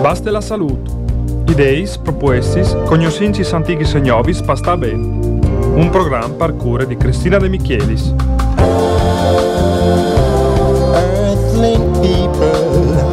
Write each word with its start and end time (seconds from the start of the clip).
Basta 0.00 0.30
la 0.30 0.40
salute. 0.40 0.90
Ideis, 1.50 1.98
propuestis, 1.98 2.74
cognoscentis 2.86 3.52
antichis 3.52 3.92
e 3.94 4.00
novis 4.00 4.40
pasta 4.40 4.76
ben. 4.76 4.98
Un 5.74 5.90
programma 5.90 6.34
per 6.34 6.56
cure 6.56 6.86
di 6.86 6.96
Cristina 6.96 7.36
De 7.38 7.48
Michelis. 7.48 8.14
Earthling 10.94 12.00
people. 12.00 13.04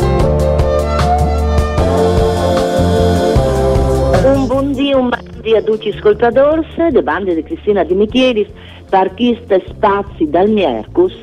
Un 4.23 4.47
buon 4.47 4.71
dia, 4.71 4.97
un 4.97 5.07
martedì 5.07 5.55
a 5.55 5.61
tutti 5.61 5.89
gli 5.89 5.95
ascoltatori, 5.95 6.65
de 6.91 7.03
bande 7.03 7.35
di 7.35 7.43
Cristina 7.43 7.83
Di 7.83 7.93
Michelis, 7.93 8.47
queste 9.15 9.63
spazi 9.69 10.29
dal 10.29 10.49
Miercus, 10.49 11.19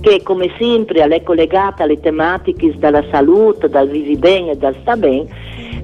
che 0.00 0.22
come 0.22 0.50
sempre 0.58 1.02
è 1.02 1.22
collegata 1.22 1.84
alle 1.84 2.00
tematiche 2.00 2.74
dalla 2.78 3.02
salute, 3.10 3.68
dal 3.68 3.88
vivi 3.88 4.16
bene 4.16 4.52
e 4.52 4.56
dal 4.56 4.76
sta 4.82 4.96
bene, 4.96 5.26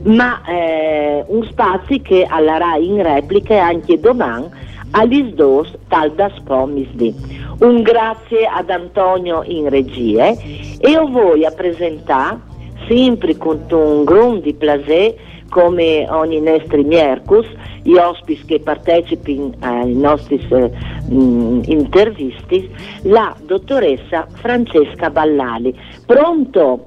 ma 0.05 0.43
eh, 0.47 1.25
un 1.27 1.45
spazio 1.45 1.99
che 2.03 2.27
all'arà 2.29 2.77
in 2.77 3.03
replica 3.03 3.65
anche 3.65 3.99
domani 3.99 4.49
agli 4.91 5.33
dos 5.33 5.73
tal 5.89 6.13
da 6.13 6.31
spomisdi. 6.37 7.15
Un 7.61 7.83
grazie 7.83 8.47
ad 8.47 8.69
Antonio 8.69 9.43
in 9.45 9.69
regie 9.69 10.37
e 10.79 10.91
io 10.91 11.09
voglio 11.09 11.51
presentare 11.55 12.39
sempre 12.87 13.37
con 13.37 13.65
un 13.71 14.05
grande 14.05 14.53
piacere 14.53 15.17
come 15.51 16.07
ogni 16.11 16.41
nostri 16.41 16.85
Miercus, 16.85 17.47
gli 17.83 17.97
ospiti 17.97 18.45
che 18.47 18.61
partecipano 18.61 19.53
ai 19.61 19.95
nostri 19.95 20.45
eh, 20.51 20.71
mh, 21.09 21.63
intervisti, 21.67 22.71
la 23.03 23.35
dottoressa 23.43 24.27
Francesca 24.35 25.11
Ballali. 25.11 25.79
Pronto? 26.07 26.87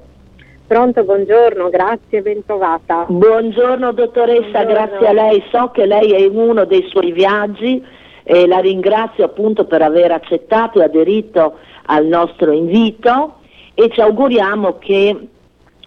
Pronto, 0.66 1.02
buongiorno, 1.02 1.70
grazie, 1.70 2.20
ben 2.20 2.44
trovata. 2.44 3.06
Buongiorno 3.08 3.92
dottoressa, 3.92 4.64
Buongiorno. 4.64 4.72
grazie 4.72 5.06
a 5.06 5.12
lei. 5.12 5.42
So 5.50 5.70
che 5.72 5.86
lei 5.86 6.12
è 6.12 6.18
in 6.18 6.36
uno 6.36 6.66
dei 6.66 6.86
suoi 6.90 7.12
viaggi 7.12 7.82
e 8.22 8.46
la 8.46 8.58
ringrazio 8.58 9.24
appunto 9.24 9.64
per 9.64 9.80
aver 9.80 10.12
accettato 10.12 10.80
e 10.80 10.84
aderito 10.84 11.54
al 11.86 12.04
nostro 12.04 12.52
invito 12.52 13.36
e 13.72 13.88
ci 13.90 14.02
auguriamo 14.02 14.76
che 14.78 15.16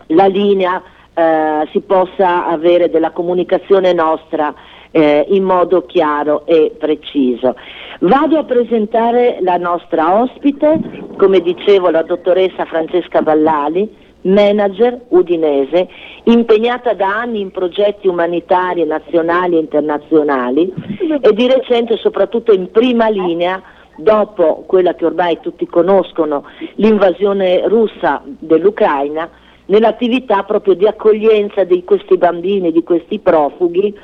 la 0.08 0.26
linea 0.26 0.82
eh, 1.14 1.68
si 1.72 1.82
possa 1.82 2.48
avere 2.48 2.90
della 2.90 3.12
comunicazione 3.12 3.94
nostra 3.94 4.54
eh, 4.92 5.26
in 5.30 5.44
modo 5.44 5.86
chiaro 5.86 6.46
e 6.46 6.76
preciso. 6.78 7.56
Vado 8.00 8.38
a 8.38 8.44
presentare 8.44 9.38
la 9.42 9.58
nostra 9.58 10.22
ospite, 10.22 10.80
come 11.18 11.40
dicevo 11.40 11.90
la 11.90 12.02
dottoressa 12.02 12.66
Francesca 12.66 13.22
Ballali, 13.22 14.00
manager 14.24 15.00
udinese, 15.10 15.88
impegnata 16.26 16.94
da 16.94 17.20
anni 17.20 17.40
in 17.40 17.52
progetti 17.52 18.08
umanitari 18.08 18.86
nazionali 18.86 19.56
e 19.56 19.60
internazionali 19.60 20.74
e 21.22 21.34
di 21.34 21.48
recente 21.48 21.98
soprattutto 21.98 22.54
in 22.54 22.70
prima 22.72 23.10
linea 23.10 23.62
dopo 23.98 24.64
quella 24.68 24.94
che 24.94 25.06
ormai 25.06 25.40
tutti 25.42 25.66
conoscono, 25.66 26.46
l'invasione 26.76 27.68
russa 27.68 28.22
dell'Ucraina, 28.26 29.30
nell'attività 29.72 30.44
proprio 30.44 30.76
di 30.76 30.86
accoglienza 30.86 31.64
di 31.64 31.84
questi 31.84 32.18
bambini, 32.18 32.72
di 32.72 32.84
questi 32.84 33.20
profughi 33.20 33.98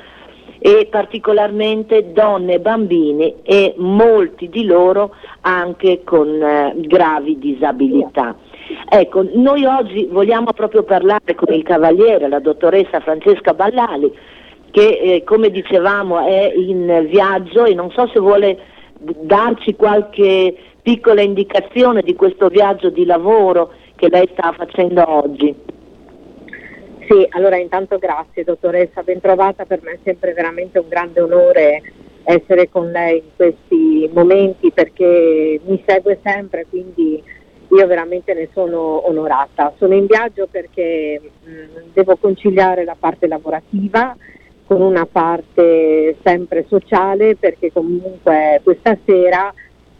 e 0.58 0.88
particolarmente 0.90 2.12
donne 2.12 2.54
e 2.54 2.60
bambini 2.60 3.34
e 3.42 3.74
molti 3.76 4.48
di 4.48 4.64
loro 4.64 5.14
anche 5.42 6.02
con 6.04 6.42
eh, 6.42 6.74
gravi 6.76 7.38
disabilità. 7.38 8.34
Ecco, 8.88 9.24
noi 9.34 9.64
oggi 9.64 10.08
vogliamo 10.10 10.52
proprio 10.52 10.82
parlare 10.82 11.34
con 11.36 11.54
il 11.54 11.62
Cavaliere, 11.62 12.28
la 12.28 12.40
dottoressa 12.40 13.00
Francesca 13.00 13.54
Ballali, 13.54 14.12
che 14.70 14.88
eh, 14.88 15.24
come 15.24 15.50
dicevamo 15.50 16.26
è 16.26 16.52
in 16.54 17.06
viaggio 17.08 17.64
e 17.64 17.74
non 17.74 17.90
so 17.90 18.08
se 18.12 18.18
vuole 18.18 18.58
darci 18.98 19.76
qualche 19.76 20.54
piccola 20.82 21.20
indicazione 21.20 22.02
di 22.02 22.14
questo 22.14 22.48
viaggio 22.48 22.90
di 22.90 23.04
lavoro 23.04 23.70
che 23.98 24.08
lei 24.08 24.28
sta 24.32 24.52
facendo 24.52 25.02
oggi. 25.06 25.54
Sì, 27.08 27.26
allora 27.30 27.56
intanto 27.56 27.98
grazie 27.98 28.44
dottoressa, 28.44 29.02
ben 29.02 29.20
trovata, 29.20 29.64
per 29.64 29.80
me 29.82 29.92
è 29.92 29.98
sempre 30.04 30.32
veramente 30.34 30.78
un 30.78 30.88
grande 30.88 31.20
onore 31.20 31.82
essere 32.22 32.68
con 32.68 32.90
lei 32.90 33.18
in 33.18 33.30
questi 33.34 34.08
momenti 34.12 34.70
perché 34.70 35.58
mi 35.64 35.82
segue 35.86 36.20
sempre, 36.22 36.66
quindi 36.68 37.22
io 37.70 37.86
veramente 37.86 38.34
ne 38.34 38.48
sono 38.52 39.08
onorata. 39.08 39.72
Sono 39.78 39.94
in 39.94 40.06
viaggio 40.06 40.46
perché 40.50 41.20
mh, 41.20 41.50
devo 41.92 42.16
conciliare 42.16 42.84
la 42.84 42.96
parte 42.98 43.26
lavorativa 43.26 44.14
con 44.66 44.82
una 44.82 45.06
parte 45.06 46.16
sempre 46.22 46.66
sociale 46.68 47.36
perché 47.36 47.72
comunque 47.72 48.60
questa 48.62 48.96
sera 49.06 49.52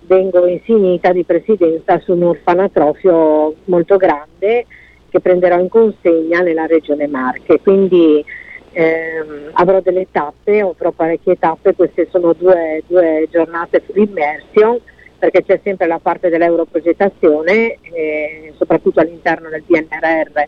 vengo 0.09 0.47
insignita 0.47 1.13
di 1.13 1.23
presidenza 1.23 2.01
su 2.01 2.13
un 2.13 2.23
orfanatrofio 2.25 3.55
molto 3.67 3.97
grande 3.99 4.65
che 5.11 5.21
prenderò 5.21 5.59
in 5.59 5.69
consegna 5.69 6.41
nella 6.41 6.67
regione 6.67 7.07
Marche. 7.07 7.61
Quindi 7.61 8.25
ehm, 8.73 9.51
avrò 9.53 9.81
delle 9.81 10.07
tappe, 10.11 10.61
avrò 10.61 10.91
parecchie 10.91 11.39
tappe, 11.39 11.75
queste 11.75 12.09
sono 12.11 12.33
due, 12.33 12.83
due 12.87 13.29
giornate 13.31 13.85
immersion 13.95 14.81
perché 15.19 15.45
c'è 15.45 15.61
sempre 15.63 15.87
la 15.87 15.99
parte 16.01 16.29
dell'europrogettazione, 16.29 17.79
eh, 17.93 18.53
soprattutto 18.57 19.01
all'interno 19.01 19.49
del 19.49 19.65
PNRR 19.65 20.41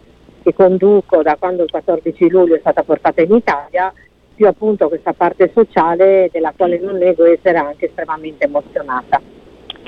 che 0.42 0.54
conduco 0.54 1.22
da 1.22 1.36
quando 1.38 1.64
il 1.64 1.70
14 1.70 2.28
luglio 2.30 2.54
è 2.54 2.60
stata 2.60 2.82
portata 2.82 3.20
in 3.20 3.34
Italia, 3.34 3.92
più 4.34 4.46
appunto 4.46 4.88
questa 4.88 5.12
parte 5.12 5.50
sociale 5.52 6.30
della 6.32 6.54
quale 6.56 6.78
non 6.78 6.96
nego 6.96 7.24
essere 7.24 7.58
anche 7.58 7.86
estremamente 7.86 8.44
emozionata. 8.44 9.20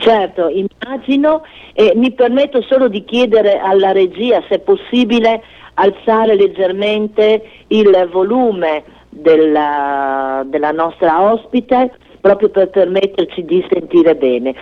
Certo, 0.03 0.49
immagino 0.49 1.45
e 1.75 1.93
mi 1.95 2.11
permetto 2.11 2.61
solo 2.63 2.89
di 2.89 3.05
chiedere 3.05 3.61
alla 3.61 3.93
regia 3.93 4.43
se 4.49 4.57
è 4.57 4.59
possibile 4.59 5.45
alzare 5.75 6.35
leggermente 6.35 7.49
il 7.69 8.09
volume 8.11 8.83
della, 9.09 10.43
della 10.45 10.73
nostra 10.73 11.31
ospite 11.33 11.93
proprio 12.21 12.49
per 12.49 12.71
permetterci 12.71 13.45
di 13.45 13.65
sentire 13.71 14.17
bene. 14.17 14.57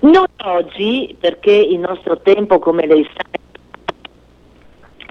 Noi 0.00 0.24
oggi, 0.42 1.14
perché 1.20 1.52
il 1.52 1.80
nostro 1.80 2.20
tempo, 2.22 2.58
come 2.58 2.86
lei 2.86 3.06
sa, 3.12 3.24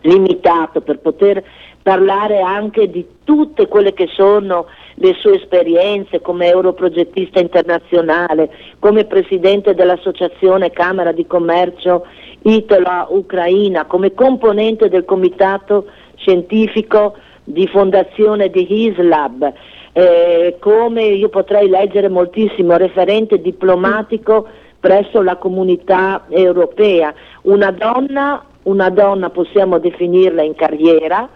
è 0.01 0.07
limitato 0.07 0.81
per 0.81 0.97
poter 1.01 1.43
parlare 1.83 2.41
anche 2.41 2.89
di 2.89 3.05
tutte 3.23 3.67
quelle 3.67 3.93
che 3.93 4.07
sono 4.07 4.65
le 4.99 5.15
sue 5.19 5.35
esperienze 5.35 6.21
come 6.21 6.47
europrogettista 6.47 7.39
internazionale, 7.39 8.49
come 8.79 9.05
presidente 9.05 9.75
dell'associazione 9.75 10.71
Camera 10.71 11.11
di 11.11 11.27
Commercio 11.27 12.05
Itola-Ucraina, 12.41 13.85
come 13.85 14.13
componente 14.13 14.89
del 14.89 15.05
comitato 15.05 15.87
scientifico 16.15 17.15
di 17.43 17.67
fondazione 17.67 18.49
di 18.49 18.65
HISLAB, 18.67 19.53
eh, 19.93 20.57
come 20.59 21.03
io 21.03 21.29
potrei 21.29 21.69
leggere 21.69 22.09
moltissimo, 22.09 22.75
referente 22.75 23.39
diplomatico 23.39 24.47
presso 24.79 25.21
la 25.21 25.35
comunità 25.35 26.25
europea. 26.29 27.13
Una 27.43 27.71
donna, 27.71 28.43
una 28.63 28.89
donna 28.89 29.29
possiamo 29.29 29.77
definirla 29.77 30.41
in 30.41 30.55
carriera, 30.55 31.29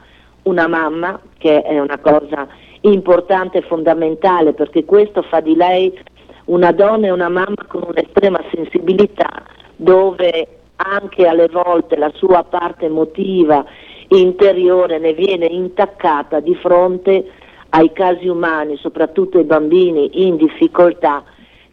una 0.44 0.68
mamma, 0.68 1.20
che 1.38 1.62
è 1.62 1.80
una 1.80 2.00
cosa 2.00 2.48
importante 2.82 3.60
e 3.60 3.62
fondamentale 3.62 4.54
perché 4.54 4.86
questo 4.86 5.22
fa 5.22 5.40
di 5.40 5.56
lei 5.56 5.98
una 6.46 6.72
donna 6.72 7.08
e 7.08 7.12
una 7.12 7.30
mamma 7.30 7.66
con 7.68 7.84
un'estrema 7.88 8.42
sensibilità 8.54 9.44
dove 9.76 10.48
anche 10.78 11.28
alle 11.28 11.48
volte 11.48 11.96
la 11.96 12.12
sua 12.16 12.44
parte 12.44 12.86
emotiva 12.86 13.64
interiore 14.10 15.00
ne 15.00 15.14
viene 15.14 15.46
intaccata 15.46 16.40
di 16.40 16.56
fronte 16.56 17.32
ai 17.70 17.92
casi 17.94 18.28
umani, 18.28 18.76
soprattutto 18.78 19.38
ai 19.38 19.46
bambini 19.46 20.26
in 20.26 20.36
difficoltà 20.36 21.24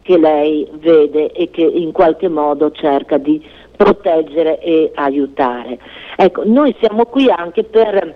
che 0.01 0.17
lei 0.17 0.67
vede 0.73 1.31
e 1.31 1.49
che 1.49 1.61
in 1.61 1.91
qualche 1.91 2.29
modo 2.29 2.71
cerca 2.71 3.17
di 3.17 3.43
proteggere 3.75 4.59
e 4.59 4.91
aiutare. 4.95 5.79
Ecco, 6.15 6.43
noi 6.45 6.75
siamo 6.79 7.05
qui 7.05 7.29
anche 7.29 7.63
per 7.63 8.15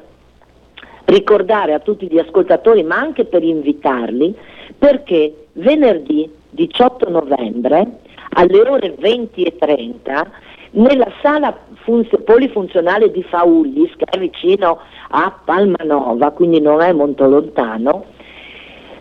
ricordare 1.05 1.73
a 1.73 1.79
tutti 1.79 2.07
gli 2.09 2.19
ascoltatori, 2.19 2.83
ma 2.83 2.95
anche 2.95 3.25
per 3.25 3.43
invitarli, 3.43 4.35
perché 4.77 5.47
venerdì 5.53 6.29
18 6.49 7.09
novembre 7.09 7.99
alle 8.29 8.61
ore 8.61 8.95
20.30 8.95 10.27
nella 10.71 11.11
sala 11.21 11.55
funzio- 11.83 12.19
polifunzionale 12.19 13.11
di 13.11 13.23
Faullis, 13.23 13.95
che 13.95 14.05
è 14.05 14.17
vicino 14.17 14.79
a 15.09 15.37
Palmanova, 15.43 16.31
quindi 16.31 16.59
non 16.59 16.81
è 16.81 16.91
molto 16.91 17.27
lontano, 17.27 18.05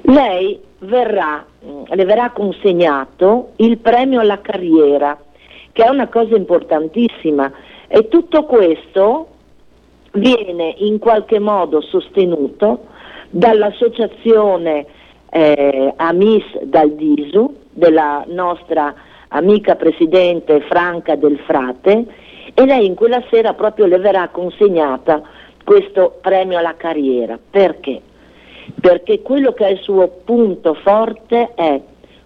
lei 0.02 0.60
verrà, 0.80 1.44
mm, 1.64 1.82
le 1.88 2.04
verrà 2.04 2.30
consegnato 2.30 3.52
il 3.56 3.78
premio 3.78 4.20
alla 4.20 4.40
carriera, 4.40 5.18
che 5.72 5.84
è 5.84 5.88
una 5.88 6.08
cosa 6.08 6.36
importantissima. 6.36 7.50
E 7.88 8.08
tutto 8.08 8.44
questo 8.44 9.28
viene 10.12 10.74
in 10.78 10.98
qualche 10.98 11.38
modo 11.38 11.80
sostenuto 11.80 12.86
dall'associazione 13.30 14.86
eh, 15.30 15.92
Amis 15.96 16.44
dal 16.62 16.90
Disu, 16.92 17.56
della 17.70 18.24
nostra 18.28 18.94
amica 19.28 19.76
presidente 19.76 20.60
Franca 20.62 21.16
del 21.16 21.38
Frate, 21.46 22.04
e 22.54 22.66
lei 22.66 22.84
in 22.84 22.94
quella 22.94 23.22
sera 23.30 23.54
proprio 23.54 23.86
le 23.86 23.98
verrà 23.98 24.28
consegnata 24.28 25.22
questo 25.64 26.18
premio 26.20 26.58
alla 26.58 26.76
carriera. 26.76 27.38
Perché? 27.50 28.00
Perché 28.78 29.22
quello 29.22 29.52
che 29.52 29.66
è 29.66 29.70
il 29.70 29.78
suo 29.78 30.20
punto 30.24 30.74
forte 30.74 31.52
è 31.54 31.80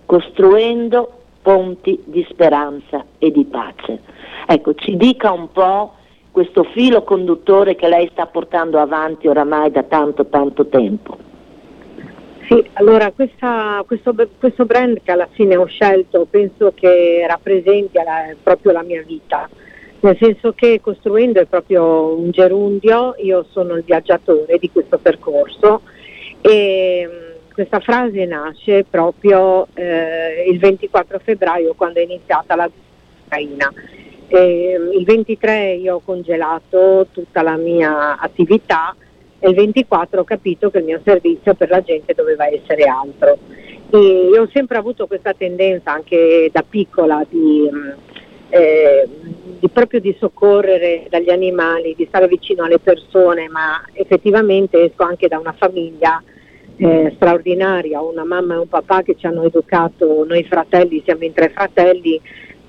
costruendo 0.04 1.12
ponti 1.42 2.02
di 2.06 2.26
speranza 2.28 3.04
e 3.18 3.30
di 3.30 3.44
pace. 3.44 4.00
Ecco, 4.46 4.74
ci 4.74 4.96
dica 4.96 5.30
un 5.30 5.52
po' 5.52 5.92
questo 6.36 6.64
filo 6.64 7.02
conduttore 7.02 7.76
che 7.76 7.88
lei 7.88 8.10
sta 8.12 8.26
portando 8.26 8.78
avanti 8.78 9.26
oramai 9.26 9.70
da 9.70 9.84
tanto 9.84 10.26
tanto 10.26 10.66
tempo. 10.66 11.16
Sì, 12.46 12.62
allora 12.74 13.10
questa, 13.12 13.82
questo, 13.86 14.14
questo, 14.38 14.66
brand 14.66 15.00
che 15.02 15.12
alla 15.12 15.28
fine 15.32 15.56
ho 15.56 15.64
scelto 15.64 16.26
penso 16.28 16.74
che 16.74 17.24
rappresenti 17.26 17.96
la, 17.96 18.34
proprio 18.42 18.72
la 18.72 18.82
mia 18.82 19.02
vita, 19.02 19.48
nel 20.00 20.14
senso 20.20 20.52
che 20.52 20.78
costruendo 20.82 21.40
è 21.40 21.46
proprio 21.46 22.14
un 22.14 22.28
gerundio, 22.28 23.14
io 23.16 23.46
sono 23.48 23.74
il 23.74 23.82
viaggiatore 23.82 24.58
di 24.58 24.70
questo 24.70 24.98
percorso 24.98 25.80
e 26.42 27.08
mm, 27.08 27.52
questa 27.54 27.80
frase 27.80 28.26
nasce 28.26 28.84
proprio 28.84 29.68
eh, 29.72 30.44
il 30.50 30.58
24 30.58 31.18
febbraio 31.18 31.72
quando 31.72 31.98
è 31.98 32.02
iniziata 32.02 32.56
la 32.56 32.68
Ucraina 33.24 33.72
e 34.28 34.78
il 34.92 35.04
23 35.04 35.74
io 35.74 35.96
ho 35.96 36.00
congelato 36.04 37.06
tutta 37.12 37.42
la 37.42 37.56
mia 37.56 38.18
attività 38.18 38.94
e 39.38 39.48
il 39.48 39.54
24 39.54 40.20
ho 40.20 40.24
capito 40.24 40.70
che 40.70 40.78
il 40.78 40.84
mio 40.84 41.00
servizio 41.04 41.54
per 41.54 41.68
la 41.68 41.82
gente 41.82 42.14
doveva 42.14 42.46
essere 42.46 42.84
altro. 42.84 43.38
E 43.90 43.98
io 44.32 44.42
ho 44.42 44.48
sempre 44.52 44.78
avuto 44.78 45.06
questa 45.06 45.32
tendenza 45.32 45.92
anche 45.92 46.50
da 46.52 46.64
piccola 46.68 47.24
di, 47.28 47.68
eh, 48.48 49.08
di 49.60 49.68
proprio 49.68 50.00
di 50.00 50.16
soccorrere 50.18 51.06
dagli 51.08 51.30
animali, 51.30 51.94
di 51.96 52.06
stare 52.06 52.26
vicino 52.26 52.64
alle 52.64 52.80
persone, 52.80 53.48
ma 53.48 53.84
effettivamente 53.92 54.82
esco 54.82 55.04
anche 55.04 55.28
da 55.28 55.38
una 55.38 55.54
famiglia 55.56 56.20
eh, 56.78 57.12
straordinaria, 57.14 58.00
una 58.00 58.24
mamma 58.24 58.54
e 58.54 58.58
un 58.58 58.68
papà 58.68 59.02
che 59.02 59.16
ci 59.16 59.26
hanno 59.26 59.44
educato, 59.44 60.24
noi 60.26 60.44
fratelli 60.44 61.02
siamo 61.04 61.24
in 61.24 61.32
tre 61.32 61.50
fratelli, 61.50 62.20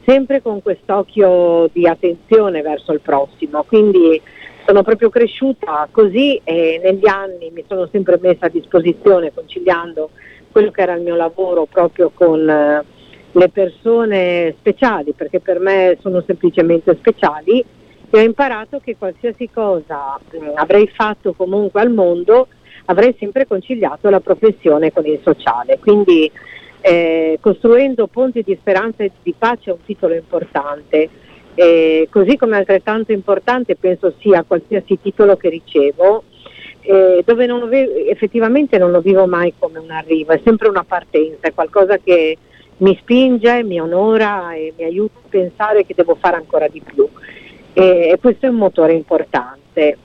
sempre 0.07 0.42
con 0.42 0.62
quest'occhio 0.62 1.69
di 1.74 1.86
attenzione 1.86 2.62
verso 2.62 2.94
il 2.94 3.01
prossimo. 3.01 3.63
Quindi 3.63 4.21
sono 4.65 4.81
proprio 4.81 5.09
cresciuta 5.09 5.89
così 5.92 6.39
e 6.45 6.80
negli 6.81 7.07
anni 7.07 7.51
mi 7.54 7.65
sono 7.68 7.89
sempre 7.92 8.18
messa 8.21 8.45
a 8.45 8.50
disposizione 8.50 9.33
conciliando 9.33 10.12
quello 10.50 10.71
che 10.71 10.81
era 10.81 10.94
il 10.94 11.01
mio 11.01 11.18
lavoro 11.18 11.65
proprio 11.65 12.09
con 12.13 12.50
eh, 12.50 12.86
le 13.33 13.50
persone 13.50 14.56
speciali, 14.57 15.12
perché 15.12 15.42
per 15.42 15.59
me 15.59 15.98
sono 16.00 16.24
semplicemente 16.25 16.95
speciali 16.95 17.63
e 18.09 18.18
ho 18.18 18.24
imparato 18.24 18.80
che 18.80 18.95
qualsiasi 18.98 19.50
cosa 19.50 20.18
mh, 20.18 20.51
avrei 20.56 20.88
fatto 20.88 21.33
comunque 21.33 21.81
al 21.81 21.92
mondo 21.92 22.48
avrei 22.86 23.13
sempre 23.19 23.45
conciliato 23.45 24.09
la 24.09 24.21
professione 24.21 24.94
con 24.94 25.06
il 25.06 25.19
sociale. 25.21 25.80
Quindi 25.80 26.31
eh, 26.82 27.38
costruendo 27.42 28.08
ponti 28.08 28.44
di 28.44 28.56
speranza 28.60 29.04
e 29.04 29.12
di 29.22 29.34
pace 29.38 29.70
è 29.70 29.74
un 29.74 29.84
titolo 29.86 30.14
importante. 30.14 31.10
Eh, 31.56 32.08
così 32.12 32.38
come 32.38 32.58
altrettanto 32.58 33.12
importante 33.12 33.76
penso 33.76 34.14
sia 34.20 34.44
qualsiasi 34.44 35.00
titolo 35.02 35.36
che 35.38 35.50
ricevo, 35.50 36.24
eh, 36.82 37.24
dove 37.26 37.46
non 37.48 37.68
ve- 37.68 38.06
effettivamente 38.08 38.78
non 38.78 38.92
lo 38.92 39.02
vivo 39.02 39.26
mai 39.26 39.54
come 39.58 39.80
un 39.80 39.90
arrivo, 39.90 40.34
è 40.34 40.42
sempre 40.44 40.70
una 40.70 40.84
partenza, 40.84 41.48
è 41.48 41.54
qualcosa 41.54 41.98
che 41.98 42.38
mi 42.78 42.96
spinge, 43.02 43.64
mi 43.64 43.82
onora 43.82 44.54
e 44.54 44.72
mi 44.78 44.84
aiuta 44.84 45.18
a 45.18 45.28
pensare 45.28 45.84
che 45.86 45.96
devo 45.96 46.16
fare 46.16 46.36
ancora 46.36 46.68
di 46.68 46.82
più. 46.82 47.08
E, 47.74 48.10
e 48.10 48.18
questo 48.22 48.46
è 48.46 48.50
un 48.50 48.56
motore 48.56 48.94
importante. 48.94 49.98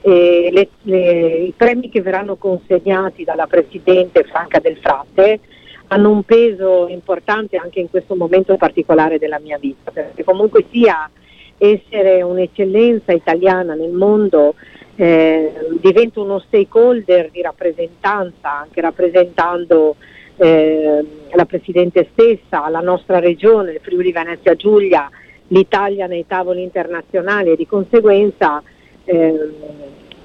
Le, 0.00 0.68
le, 0.82 1.36
I 1.40 1.54
premi 1.54 1.90
che 1.90 2.00
verranno 2.00 2.36
consegnati 2.36 3.24
dalla 3.24 3.46
Presidente 3.46 4.24
Franca 4.24 4.58
del 4.58 4.76
Frate 4.76 5.40
hanno 5.88 6.10
un 6.10 6.22
peso 6.22 6.86
importante 6.88 7.56
anche 7.56 7.80
in 7.80 7.90
questo 7.90 8.14
momento 8.14 8.56
particolare 8.56 9.18
della 9.18 9.38
mia 9.38 9.58
vita, 9.58 9.90
perché 9.90 10.24
comunque 10.24 10.64
sia 10.70 11.10
essere 11.56 12.22
un'eccellenza 12.22 13.12
italiana 13.12 13.74
nel 13.74 13.90
mondo 13.90 14.54
eh, 14.94 15.52
divento 15.80 16.22
uno 16.22 16.40
stakeholder 16.40 17.30
di 17.30 17.40
rappresentanza, 17.40 18.58
anche 18.58 18.80
rappresentando 18.80 19.96
eh, 20.36 21.04
la 21.32 21.44
Presidente 21.44 22.08
stessa, 22.12 22.68
la 22.68 22.80
nostra 22.80 23.18
regione, 23.18 23.72
il 23.72 23.80
Friuli 23.80 24.12
Venezia 24.12 24.54
Giulia, 24.54 25.08
l'Italia 25.48 26.06
nei 26.06 26.26
tavoli 26.26 26.62
internazionali 26.62 27.50
e 27.50 27.56
di 27.56 27.66
conseguenza 27.66 28.62
eh, 29.04 29.50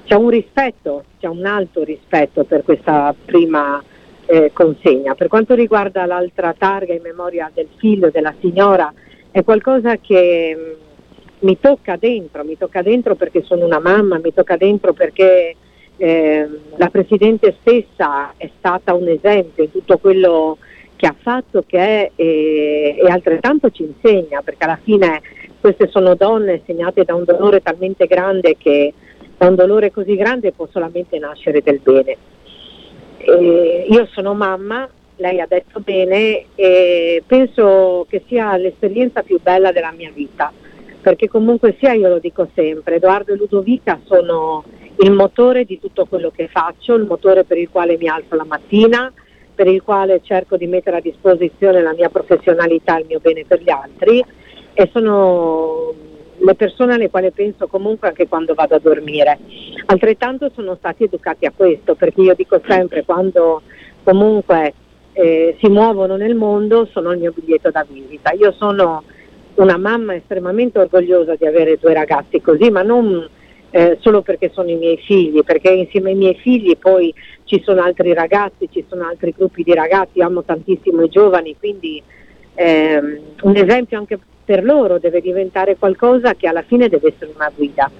c'è 0.04 0.14
un 0.14 0.28
rispetto, 0.28 1.04
c'è 1.18 1.28
un 1.28 1.46
alto 1.46 1.82
rispetto 1.82 2.44
per 2.44 2.62
questa 2.62 3.14
prima 3.24 3.82
eh, 4.34 4.50
consegna. 4.52 5.14
Per 5.14 5.28
quanto 5.28 5.54
riguarda 5.54 6.04
l'altra 6.06 6.54
targa 6.56 6.92
in 6.92 7.02
memoria 7.02 7.50
del 7.54 7.68
figlio 7.76 8.10
della 8.10 8.34
signora, 8.40 8.92
è 9.30 9.44
qualcosa 9.44 9.96
che 9.98 10.56
mh, 10.56 10.60
mm, 10.60 11.46
mi 11.46 11.58
tocca 11.60 11.96
dentro, 11.96 12.44
mi 12.44 12.58
tocca 12.58 12.82
dentro 12.82 13.14
perché 13.14 13.42
sono 13.42 13.64
una 13.64 13.78
mamma, 13.78 14.18
mi 14.18 14.34
tocca 14.34 14.56
dentro 14.56 14.92
perché 14.92 15.54
eh, 15.96 16.48
la 16.76 16.88
Presidente 16.88 17.54
stessa 17.60 18.34
è 18.36 18.50
stata 18.58 18.94
un 18.94 19.06
esempio 19.06 19.62
in 19.62 19.70
tutto 19.70 19.98
quello 19.98 20.58
che 20.96 21.06
ha 21.06 21.14
fatto 21.16 21.62
che 21.66 21.78
è, 21.78 22.10
e, 22.16 22.96
e 22.98 23.08
altrettanto 23.08 23.70
ci 23.70 23.82
insegna, 23.82 24.42
perché 24.42 24.64
alla 24.64 24.80
fine 24.82 25.20
queste 25.60 25.88
sono 25.88 26.14
donne 26.16 26.62
segnate 26.66 27.04
da 27.04 27.14
un 27.14 27.24
dolore 27.24 27.60
talmente 27.60 28.06
grande 28.06 28.56
che 28.56 28.92
da 29.36 29.48
un 29.48 29.54
dolore 29.54 29.92
così 29.92 30.16
grande 30.16 30.52
può 30.52 30.66
solamente 30.70 31.18
nascere 31.18 31.62
del 31.62 31.80
bene. 31.80 32.16
Eh, 33.26 33.86
io 33.88 34.06
sono 34.12 34.34
mamma, 34.34 34.88
lei 35.16 35.40
ha 35.40 35.46
detto 35.46 35.80
bene, 35.80 36.46
e 36.54 37.22
penso 37.26 38.06
che 38.08 38.22
sia 38.26 38.56
l'esperienza 38.56 39.22
più 39.22 39.40
bella 39.40 39.72
della 39.72 39.92
mia 39.92 40.10
vita, 40.12 40.52
perché 41.00 41.28
comunque 41.28 41.76
sia 41.78 41.92
io 41.92 42.08
lo 42.08 42.18
dico 42.18 42.48
sempre, 42.54 42.96
Edoardo 42.96 43.32
e 43.32 43.36
Ludovica 43.36 44.00
sono 44.04 44.64
il 45.00 45.12
motore 45.12 45.64
di 45.64 45.80
tutto 45.80 46.06
quello 46.06 46.30
che 46.30 46.48
faccio, 46.48 46.94
il 46.94 47.04
motore 47.04 47.44
per 47.44 47.58
il 47.58 47.68
quale 47.70 47.96
mi 47.96 48.08
alzo 48.08 48.36
la 48.36 48.44
mattina, 48.44 49.12
per 49.54 49.66
il 49.68 49.82
quale 49.82 50.20
cerco 50.22 50.56
di 50.56 50.66
mettere 50.66 50.96
a 50.96 51.00
disposizione 51.00 51.80
la 51.82 51.94
mia 51.94 52.08
professionalità, 52.08 52.98
il 52.98 53.06
mio 53.06 53.20
bene 53.20 53.44
per 53.46 53.62
gli 53.62 53.70
altri 53.70 54.24
e 54.72 54.88
sono 54.92 55.92
le 56.44 56.54
persone 56.54 56.94
alle 56.94 57.10
quali 57.10 57.30
penso 57.30 57.66
comunque 57.66 58.08
anche 58.08 58.28
quando 58.28 58.54
vado 58.54 58.74
a 58.74 58.78
dormire. 58.78 59.38
Altrettanto 59.86 60.50
sono 60.54 60.76
stati 60.76 61.04
educati 61.04 61.46
a 61.46 61.52
questo, 61.56 61.94
perché 61.94 62.20
io 62.20 62.34
dico 62.34 62.60
sempre 62.66 63.04
quando 63.04 63.62
comunque 64.02 64.74
eh, 65.12 65.56
si 65.58 65.68
muovono 65.68 66.16
nel 66.16 66.34
mondo 66.34 66.86
sono 66.92 67.12
il 67.12 67.18
mio 67.18 67.32
biglietto 67.32 67.70
da 67.70 67.86
visita. 67.88 68.32
Io 68.32 68.52
sono 68.52 69.02
una 69.54 69.78
mamma 69.78 70.14
estremamente 70.14 70.78
orgogliosa 70.78 71.34
di 71.36 71.46
avere 71.46 71.78
due 71.80 71.94
ragazzi 71.94 72.40
così, 72.40 72.70
ma 72.70 72.82
non 72.82 73.26
eh, 73.70 73.96
solo 74.00 74.22
perché 74.22 74.50
sono 74.52 74.68
i 74.68 74.76
miei 74.76 74.98
figli, 74.98 75.42
perché 75.42 75.70
insieme 75.70 76.10
ai 76.10 76.16
miei 76.16 76.34
figli 76.34 76.76
poi 76.76 77.14
ci 77.44 77.62
sono 77.64 77.82
altri 77.82 78.12
ragazzi, 78.12 78.68
ci 78.70 78.84
sono 78.88 79.06
altri 79.06 79.32
gruppi 79.36 79.62
di 79.62 79.72
ragazzi, 79.72 80.20
amo 80.20 80.44
tantissimo 80.44 81.02
i 81.02 81.08
giovani, 81.08 81.56
quindi 81.58 82.02
ehm, 82.54 83.18
un 83.42 83.56
esempio 83.56 83.98
anche 83.98 84.18
per 84.44 84.62
loro 84.62 84.98
deve 84.98 85.20
diventare 85.20 85.76
qualcosa 85.76 86.34
che 86.34 86.46
alla 86.46 86.62
fine 86.62 86.88
deve 86.88 87.12
essere 87.14 87.32
una 87.34 87.50
guida. 87.54 87.90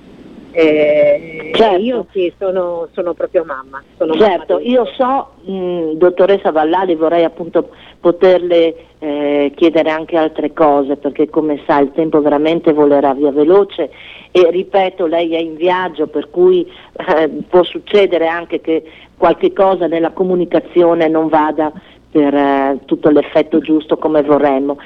Eh, 0.57 1.51
certo. 1.53 1.81
Io 1.81 2.07
sì, 2.13 2.33
sono, 2.39 2.87
sono 2.93 3.13
proprio 3.13 3.45
mamma. 3.45 3.83
Sono 3.97 4.15
certo, 4.15 4.55
mamma 4.55 4.69
io 4.69 4.85
so, 4.97 5.31
mh, 5.51 5.97
dottoressa 5.97 6.53
Vallali, 6.53 6.95
vorrei 6.95 7.25
appunto 7.25 7.71
poterle 7.99 8.75
eh, 9.01 9.53
chiedere 9.57 9.91
anche 9.91 10.17
altre 10.17 10.53
cose, 10.53 10.97
perché 10.97 11.29
come 11.29 11.61
sa 11.67 11.81
il 11.81 11.91
tempo 11.93 12.21
veramente 12.21 12.73
volerà 12.73 13.15
via 13.15 13.33
veloce 13.33 13.91
e 14.31 14.51
ripeto, 14.51 15.07
lei 15.07 15.35
è 15.35 15.39
in 15.39 15.57
viaggio, 15.57 16.07
per 16.07 16.31
cui 16.31 16.71
eh, 16.93 17.29
può 17.49 17.65
succedere 17.65 18.29
anche 18.29 18.61
che 18.61 18.85
qualche 19.17 19.53
cosa 19.53 19.87
nella 19.87 20.11
comunicazione 20.11 21.09
non 21.09 21.29
vada 21.29 21.73
per 22.15 22.33
eh, 22.33 22.79
tutto 22.85 23.11
l'effetto 23.11 23.59
giusto 23.59 23.97
come 23.97 24.23
vorremmo. 24.23 24.79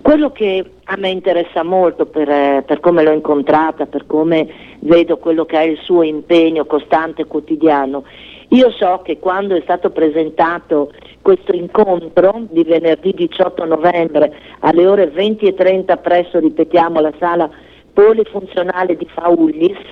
Quello 0.00 0.32
che 0.32 0.64
a 0.82 0.96
me 0.96 1.10
interessa 1.10 1.62
molto 1.62 2.06
per, 2.06 2.28
eh, 2.28 2.64
per, 2.66 2.80
come 2.80 3.04
l'ho 3.04 3.12
incontrata, 3.12 3.86
per 3.86 4.04
come 4.04 4.48
vedo 4.80 5.16
quello 5.18 5.44
che 5.44 5.58
è 5.58 5.62
il 5.62 5.78
suo 5.78 6.02
impegno 6.02 6.64
costante 6.64 7.22
e 7.22 7.26
quotidiano, 7.26 8.02
io 8.48 8.72
so 8.72 9.00
che 9.04 9.20
quando 9.20 9.54
è 9.54 9.60
stato 9.60 9.90
presentato 9.90 10.90
questo 11.22 11.54
incontro 11.54 12.46
di 12.50 12.64
venerdì 12.64 13.14
18 13.14 13.64
novembre 13.64 14.36
alle 14.58 14.84
ore 14.84 15.12
20.30 15.14 16.00
presso, 16.02 16.40
ripetiamo, 16.40 16.98
la 16.98 17.12
sala 17.20 17.48
polifunzionale 17.92 18.96
di 18.96 19.06
Faullis, 19.14 19.86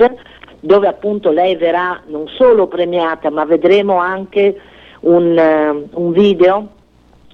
dove 0.59 0.89
appunto 0.89 1.31
lei 1.31 1.55
verrà 1.55 2.03
non 2.09 2.27
solo 2.27 2.67
premiata, 2.67 3.31
ma 3.31 3.45
vedremo 3.45 3.99
anche 3.99 4.61
un, 5.03 5.39
uh, 5.39 6.03
un 6.03 6.11
video 6.11 6.79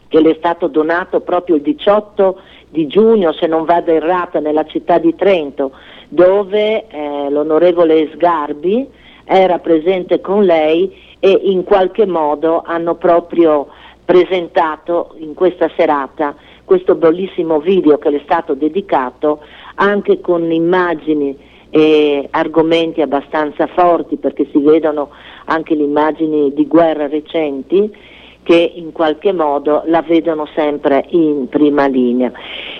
che 0.09 0.21
le 0.21 0.33
è 0.33 0.35
stato 0.39 0.69
donato 0.69 1.21
proprio 1.21 1.57
il 1.57 1.63
18 1.63 2.41
di 2.69 2.87
giugno, 2.87 3.33
se 3.33 3.47
non 3.47 3.65
vado 3.65 3.93
errata, 3.93 4.41
nella 4.41 4.65
città 4.65 4.99
di 4.99 5.15
Trento, 5.15 5.73
dove 6.09 6.87
eh, 6.89 7.31
l'onorevole 7.31 8.11
Sgarbi 8.15 8.89
era 9.25 9.59
presente 9.59 10.21
con 10.21 10.45
lei 10.45 10.95
e 11.19 11.31
in 11.31 11.65
qualche 11.65 12.07
modo 12.07 12.63
hanno 12.65 12.95
proprio 12.95 13.69
presentato 14.05 15.15
in 15.19 15.35
questa 15.35 15.69
serata 15.77 16.37
questo 16.65 16.95
bellissimo 16.95 17.61
video 17.61 17.99
che 17.99 18.11
le 18.11 18.19
è 18.19 18.23
stato 18.25 18.55
dedicato 18.55 19.41
anche 19.77 20.21
con 20.21 20.51
immagini 20.51 21.37
e 21.71 22.29
argomenti 22.31 23.01
abbastanza 23.01 23.67
forti 23.69 24.17
perché 24.17 24.47
si 24.53 24.59
vedono 24.59 25.11
anche 25.47 25.75
le 25.75 25.85
immagini 25.85 26.53
di 26.53 26.67
guerra 26.67 27.09
recenti 27.09 27.93
che 28.47 28.73
in 28.77 28.93
qualche 28.93 29.33
modo 29.33 29.83
la 29.87 30.03
vedono 30.03 30.47
sempre 30.55 31.05
in 31.09 31.49
prima 31.49 31.89
linea. 31.89 32.31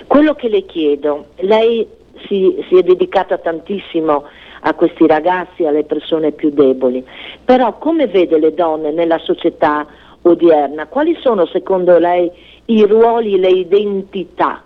Quello 0.07 0.33
che 0.33 0.47
le 0.47 0.63
chiedo, 0.65 1.25
lei 1.39 1.85
si, 2.25 2.63
si 2.69 2.77
è 2.77 2.83
dedicata 2.83 3.37
tantissimo 3.37 4.23
a 4.61 4.73
questi 4.75 5.05
ragazzi, 5.05 5.65
alle 5.65 5.83
persone 5.83 6.31
più 6.31 6.51
deboli, 6.51 7.05
però 7.43 7.77
come 7.79 8.07
vede 8.07 8.39
le 8.39 8.53
donne 8.53 8.91
nella 8.91 9.17
società 9.17 9.85
odierna? 10.21 10.87
Quali 10.87 11.17
sono 11.19 11.45
secondo 11.47 11.97
lei 11.97 12.31
i 12.67 12.85
ruoli, 12.85 13.37
le 13.37 13.49
identità 13.49 14.63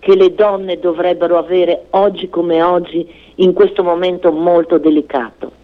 che 0.00 0.16
le 0.16 0.34
donne 0.34 0.80
dovrebbero 0.80 1.38
avere 1.38 1.84
oggi 1.90 2.28
come 2.28 2.60
oggi 2.60 3.08
in 3.36 3.52
questo 3.52 3.84
momento 3.84 4.32
molto 4.32 4.78
delicato? 4.78 5.59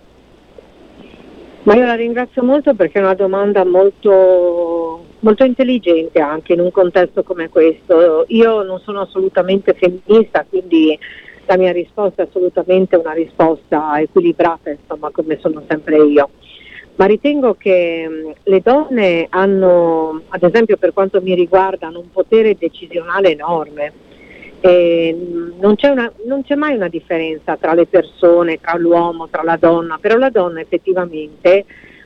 Ma 1.66 1.74
io 1.74 1.84
la 1.84 1.94
ringrazio 1.94 2.44
molto 2.44 2.74
perché 2.74 3.00
è 3.00 3.02
una 3.02 3.14
domanda 3.14 3.64
molto, 3.64 5.04
molto 5.18 5.44
intelligente 5.44 6.20
anche 6.20 6.52
in 6.52 6.60
un 6.60 6.70
contesto 6.70 7.24
come 7.24 7.48
questo. 7.48 8.24
Io 8.28 8.62
non 8.62 8.78
sono 8.78 9.00
assolutamente 9.00 9.74
femminista, 9.74 10.46
quindi 10.48 10.96
la 11.44 11.56
mia 11.56 11.72
risposta 11.72 12.22
è 12.22 12.26
assolutamente 12.26 12.94
una 12.94 13.10
risposta 13.10 14.00
equilibrata, 14.00 14.70
insomma, 14.70 15.10
come 15.10 15.40
sono 15.40 15.64
sempre 15.66 15.96
io. 16.04 16.30
Ma 16.94 17.06
ritengo 17.06 17.54
che 17.54 18.08
mh, 18.08 18.32
le 18.44 18.60
donne 18.60 19.26
hanno, 19.28 20.22
ad 20.28 20.44
esempio 20.44 20.76
per 20.76 20.92
quanto 20.92 21.20
mi 21.20 21.34
riguarda, 21.34 21.88
un 21.88 22.12
potere 22.12 22.54
decisionale 22.56 23.32
enorme 23.32 23.92
non 25.58 25.74
c'è, 25.76 25.88
una, 25.88 26.10
non, 26.24 26.42
c'è 26.42 26.54
mai 26.54 26.74
una 26.74 26.88
differenza 26.88 27.56
tra 27.56 27.74
le 27.74 27.86
persone, 27.86 28.60
tra 28.60 28.76
l'uomo, 28.76 29.28
tra 29.28 29.42
la 29.42 29.56
donna, 29.56 29.98
però 30.00 30.16
la 30.16 30.30
donna 30.30 30.60
effettivamente, 30.60 31.64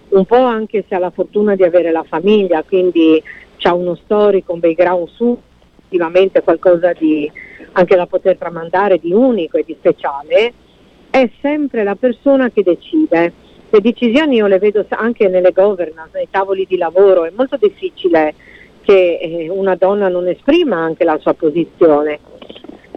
un 0.09 0.25
po' 0.25 0.43
anche 0.43 0.85
se 0.89 0.95
ha 0.95 0.99
la 0.99 1.11
fortuna 1.11 1.55
di 1.55 1.63
avere 1.63 1.91
la 1.91 2.05
famiglia, 2.07 2.63
quindi 2.63 3.23
ha 3.63 3.75
uno 3.75 3.95
storico, 3.95 4.53
un 4.53 4.61
background 4.61 5.09
su, 5.09 5.39
effettivamente 5.91 6.43
qualcosa 6.43 6.93
di, 6.93 7.31
anche 7.73 7.97
da 7.97 8.07
poter 8.07 8.37
tramandare 8.37 8.99
di 8.99 9.13
unico 9.13 9.57
e 9.57 9.65
di 9.67 9.77
speciale, 9.79 10.53
è 11.11 11.29
sempre 11.41 11.83
la 11.83 11.97
persona 11.97 12.51
che 12.51 12.63
decide. 12.63 13.33
Le 13.69 13.81
decisioni 13.81 14.37
io 14.37 14.47
le 14.47 14.59
vedo 14.59 14.85
anche 14.89 15.29
nelle 15.29 15.53
governance, 15.53 16.11
nei 16.15 16.29
tavoli 16.31 16.67
di 16.69 16.77
lavoro, 16.77 17.25
è 17.25 17.33
molto 17.35 17.57
difficile 17.57 18.35
che 18.83 19.19
eh, 19.21 19.49
una 19.49 19.75
donna 19.75 20.09
non 20.09 20.27
esprima 20.27 20.77
anche 20.77 21.05
la 21.05 21.19
sua 21.19 21.35
posizione. 21.35 22.19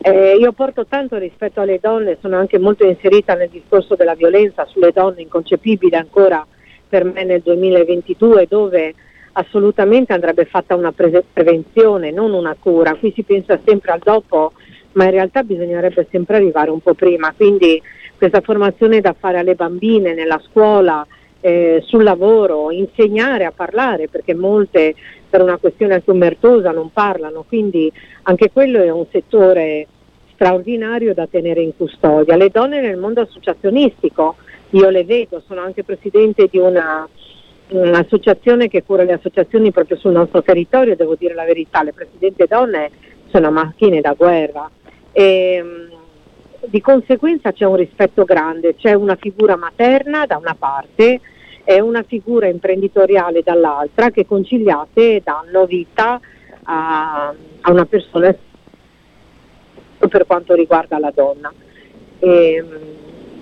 Eh, 0.06 0.36
io 0.36 0.52
porto 0.52 0.86
tanto 0.86 1.16
rispetto 1.16 1.62
alle 1.62 1.80
donne, 1.82 2.18
sono 2.20 2.36
anche 2.36 2.60
molto 2.60 2.86
inserita 2.86 3.36
nel 3.36 3.48
discorso 3.48 3.96
della 3.96 4.16
violenza 4.16 4.66
sulle 4.66 4.92
donne, 4.92 5.22
inconcepibile 5.22 5.96
ancora 5.96 6.46
per 6.90 7.06
me 7.06 7.24
nel 7.24 7.40
2022, 7.40 8.46
dove 8.50 8.94
assolutamente 9.32 10.12
andrebbe 10.12 10.44
fatta 10.44 10.76
una 10.76 10.92
pre- 10.92 11.24
prevenzione, 11.32 12.12
non 12.12 12.34
una 12.34 12.54
cura. 12.60 12.96
Qui 12.96 13.14
si 13.16 13.24
pensa 13.24 13.58
sempre 13.66 13.94
al 13.94 14.02
dopo, 14.04 14.52
ma 14.92 15.06
in 15.06 15.12
realtà 15.12 15.42
bisognerebbe 15.44 16.06
sempre 16.12 16.36
arrivare 16.36 16.70
un 16.70 16.82
po' 16.82 16.96
prima. 16.96 17.34
Quindi 17.34 17.82
questa 18.18 18.42
formazione 18.42 19.00
da 19.00 19.16
fare 19.18 19.40
alle 19.40 19.56
bambine 19.56 20.14
nella 20.14 20.42
scuola, 20.50 21.08
eh, 21.40 21.82
sul 21.86 22.04
lavoro, 22.04 22.72
insegnare 22.72 23.46
a 23.46 23.54
parlare, 23.56 24.10
perché 24.10 24.34
molte 24.34 24.96
per 25.34 25.42
una 25.42 25.58
questione 25.58 25.96
anche 25.96 26.12
omertosa 26.12 26.70
non 26.70 26.92
parlano, 26.94 27.44
quindi 27.48 27.92
anche 28.22 28.52
quello 28.52 28.84
è 28.84 28.92
un 28.92 29.08
settore 29.12 29.88
straordinario 30.36 31.16
da 31.16 31.26
tenere 31.26 31.64
in 31.64 31.76
custodia. 31.76 32.36
Le 32.36 32.52
donne 32.52 32.80
nel 32.82 32.98
mondo 32.98 33.22
associazionistico, 33.22 34.36
io 34.70 34.90
le 34.92 35.04
vedo, 35.04 35.42
sono 35.48 35.62
anche 35.62 35.84
presidente 35.84 36.48
di 36.52 36.60
una, 36.60 37.10
un'associazione 37.70 38.68
che 38.68 38.84
cura 38.84 39.02
le 39.02 39.14
associazioni 39.14 39.72
proprio 39.72 39.98
sul 39.98 40.12
nostro 40.12 40.44
territorio, 40.44 40.96
devo 40.96 41.16
dire 41.16 41.34
la 41.34 41.46
verità, 41.46 41.82
le 41.82 41.94
presidente 41.94 42.46
donne 42.48 42.92
sono 43.32 43.50
macchine 43.50 44.02
da 44.02 44.14
guerra. 44.14 44.70
E, 45.12 45.64
di 46.66 46.80
conseguenza 46.80 47.52
c'è 47.52 47.66
un 47.66 47.78
rispetto 47.78 48.24
grande, 48.24 48.76
c'è 48.76 48.94
una 48.94 49.16
figura 49.16 49.56
materna 49.56 50.28
da 50.28 50.38
una 50.38 50.56
parte, 50.56 51.22
è 51.64 51.80
una 51.80 52.04
figura 52.04 52.48
imprenditoriale 52.48 53.42
dall'altra 53.42 54.10
che 54.10 54.26
conciliate 54.26 55.22
danno 55.24 55.66
vita 55.66 56.20
a, 56.64 57.34
a 57.62 57.72
una 57.72 57.86
persona 57.86 58.36
per 60.08 60.26
quanto 60.26 60.54
riguarda 60.54 61.00
la 61.00 61.12
donna. 61.14 61.52
E, 62.20 62.54
ehm, 62.54 62.80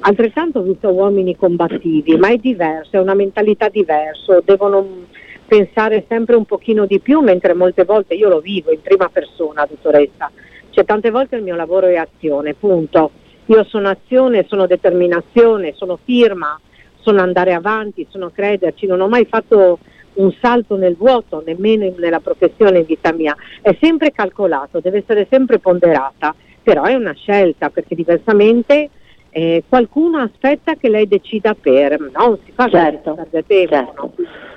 altrettanto 0.01 0.59
ho 0.59 0.63
visto 0.63 0.89
uomini 0.89 1.35
combattivi, 1.35 2.15
ma 2.17 2.29
è 2.29 2.37
diverso, 2.37 2.97
è 2.97 2.99
una 2.99 3.15
mentalità 3.15 3.69
diversa, 3.69 4.39
devono 4.43 5.05
pensare 5.47 6.05
sempre 6.07 6.35
un 6.35 6.45
pochino 6.45 6.85
di 6.85 6.99
più, 6.99 7.19
mentre 7.19 7.53
molte 7.53 7.83
volte 7.83 8.13
io 8.13 8.29
lo 8.29 8.39
vivo 8.39 8.71
in 8.71 8.81
prima 8.81 9.09
persona, 9.09 9.65
dottoressa. 9.67 10.31
Cioè 10.69 10.85
tante 10.85 11.11
volte 11.11 11.35
il 11.35 11.43
mio 11.43 11.55
lavoro 11.55 11.87
è 11.87 11.95
azione, 11.95 12.53
punto. 12.53 13.11
Io 13.47 13.63
sono 13.65 13.89
azione, 13.89 14.45
sono 14.47 14.65
determinazione, 14.65 15.73
sono 15.75 15.99
firma, 16.01 16.57
sono 17.01 17.21
andare 17.21 17.53
avanti, 17.53 18.07
sono 18.09 18.29
crederci, 18.29 18.85
non 18.85 19.01
ho 19.01 19.07
mai 19.07 19.25
fatto 19.25 19.79
un 20.13 20.33
salto 20.41 20.75
nel 20.75 20.95
vuoto, 20.95 21.41
nemmeno 21.45 21.91
nella 21.97 22.19
professione 22.19 22.79
in 22.79 22.85
vita 22.85 23.13
mia, 23.13 23.35
è 23.61 23.75
sempre 23.79 24.11
calcolato, 24.11 24.79
deve 24.79 24.99
essere 24.99 25.27
sempre 25.29 25.59
ponderata, 25.59 26.35
però 26.61 26.83
è 26.83 26.93
una 26.95 27.13
scelta 27.13 27.69
perché 27.69 27.95
diversamente 27.95 28.89
eh, 29.29 29.63
qualcuno 29.67 30.17
aspetta 30.19 30.75
che 30.75 30.89
lei 30.89 31.07
decida 31.07 31.55
per, 31.55 31.99
non 31.99 32.37
si 32.43 32.51
fa 32.51 32.67
certo, 32.67 33.17
tempo. 33.47 33.73
Certo. 33.73 34.13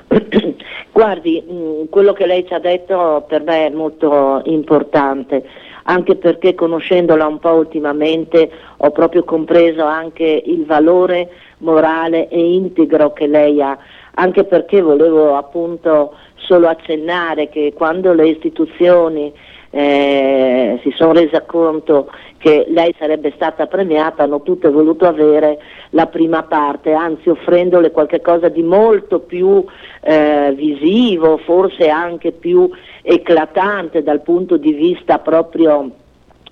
Guardi, 0.93 1.43
mh, 1.47 1.53
mm, 1.53 1.85
quello 1.91 2.13
che 2.13 2.27
lei 2.27 2.47
ci 2.47 2.55
ha 2.55 2.59
detto 2.59 3.25
per 3.29 3.43
me 3.43 3.67
è 3.67 3.71
molto 3.71 4.43
importante, 4.45 5.45
anche 5.85 6.17
perché 6.17 6.55
conoscendola 6.55 7.27
un 7.27 7.39
po' 7.39 7.53
ultimamente 7.53 8.51
ho 8.79 8.91
proprio 8.91 9.25
compreso 9.25 9.85
anche 9.85 10.43
il 10.45 10.65
valore 10.65 11.31
morale 11.59 12.29
e 12.29 12.55
integro 12.55 13.13
che 13.13 13.27
lei 13.27 13.61
ha, 13.63 13.77
anche 14.15 14.45
perché 14.45 14.81
volevo 14.81 15.37
appunto 15.37 16.15
solo 16.37 16.69
accennare 16.69 17.49
che 17.49 17.73
quando 17.75 18.13
le 18.13 18.29
istituzioni 18.29 19.33
eh, 19.71 20.79
si 20.83 20.93
sono 20.95 21.13
rese 21.13 21.43
conto 21.47 22.09
che 22.39 22.67
lei 22.69 22.95
sarebbe 22.97 23.33
stata 23.35 23.67
premiata, 23.67 24.23
hanno 24.23 24.43
tutte 24.43 24.69
voluto 24.69 25.07
avere 25.07 25.59
la 25.91 26.07
prima 26.07 26.43
parte, 26.43 26.93
anzi 26.93 27.29
offrendole 27.31 27.91
qualcosa 27.91 28.49
di 28.49 28.63
molto 28.63 29.21
più 29.21 29.65
eh, 30.03 30.53
visivo, 30.55 31.39
forse 31.39 31.89
anche 31.89 32.33
più 32.33 32.71
eclatante 33.07 34.03
dal 34.03 34.23
punto 34.23 34.57
di 34.57 34.73
vista 34.73 35.19
proprio 35.19 35.91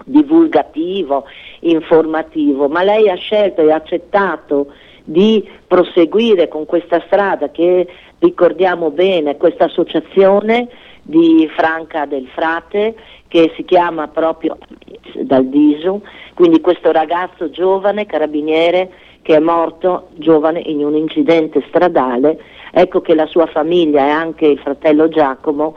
divulgativo, 0.04 1.24
informativo, 1.60 2.68
ma 2.68 2.82
lei 2.82 3.08
ha 3.08 3.14
scelto 3.14 3.62
e 3.62 3.72
accettato 3.72 4.72
di 5.02 5.48
proseguire 5.66 6.48
con 6.48 6.66
questa 6.66 7.02
strada 7.06 7.50
che 7.50 7.88
ricordiamo 8.18 8.90
bene, 8.90 9.38
questa 9.38 9.64
associazione 9.64 10.68
di 11.02 11.48
Franca 11.56 12.04
del 12.04 12.28
Frate 12.28 12.94
che 13.28 13.50
si 13.56 13.64
chiama 13.64 14.08
proprio 14.08 14.58
dal 15.22 15.46
Disu, 15.46 16.02
quindi 16.34 16.60
questo 16.60 16.92
ragazzo 16.92 17.50
giovane 17.50 18.04
carabiniere 18.04 18.90
che 19.22 19.36
è 19.36 19.38
morto 19.38 20.08
giovane 20.16 20.60
in 20.60 20.84
un 20.84 20.94
incidente 20.96 21.64
stradale, 21.68 22.38
ecco 22.72 23.00
che 23.00 23.14
la 23.14 23.26
sua 23.26 23.46
famiglia 23.46 24.04
e 24.06 24.10
anche 24.10 24.46
il 24.46 24.58
fratello 24.58 25.08
Giacomo 25.08 25.76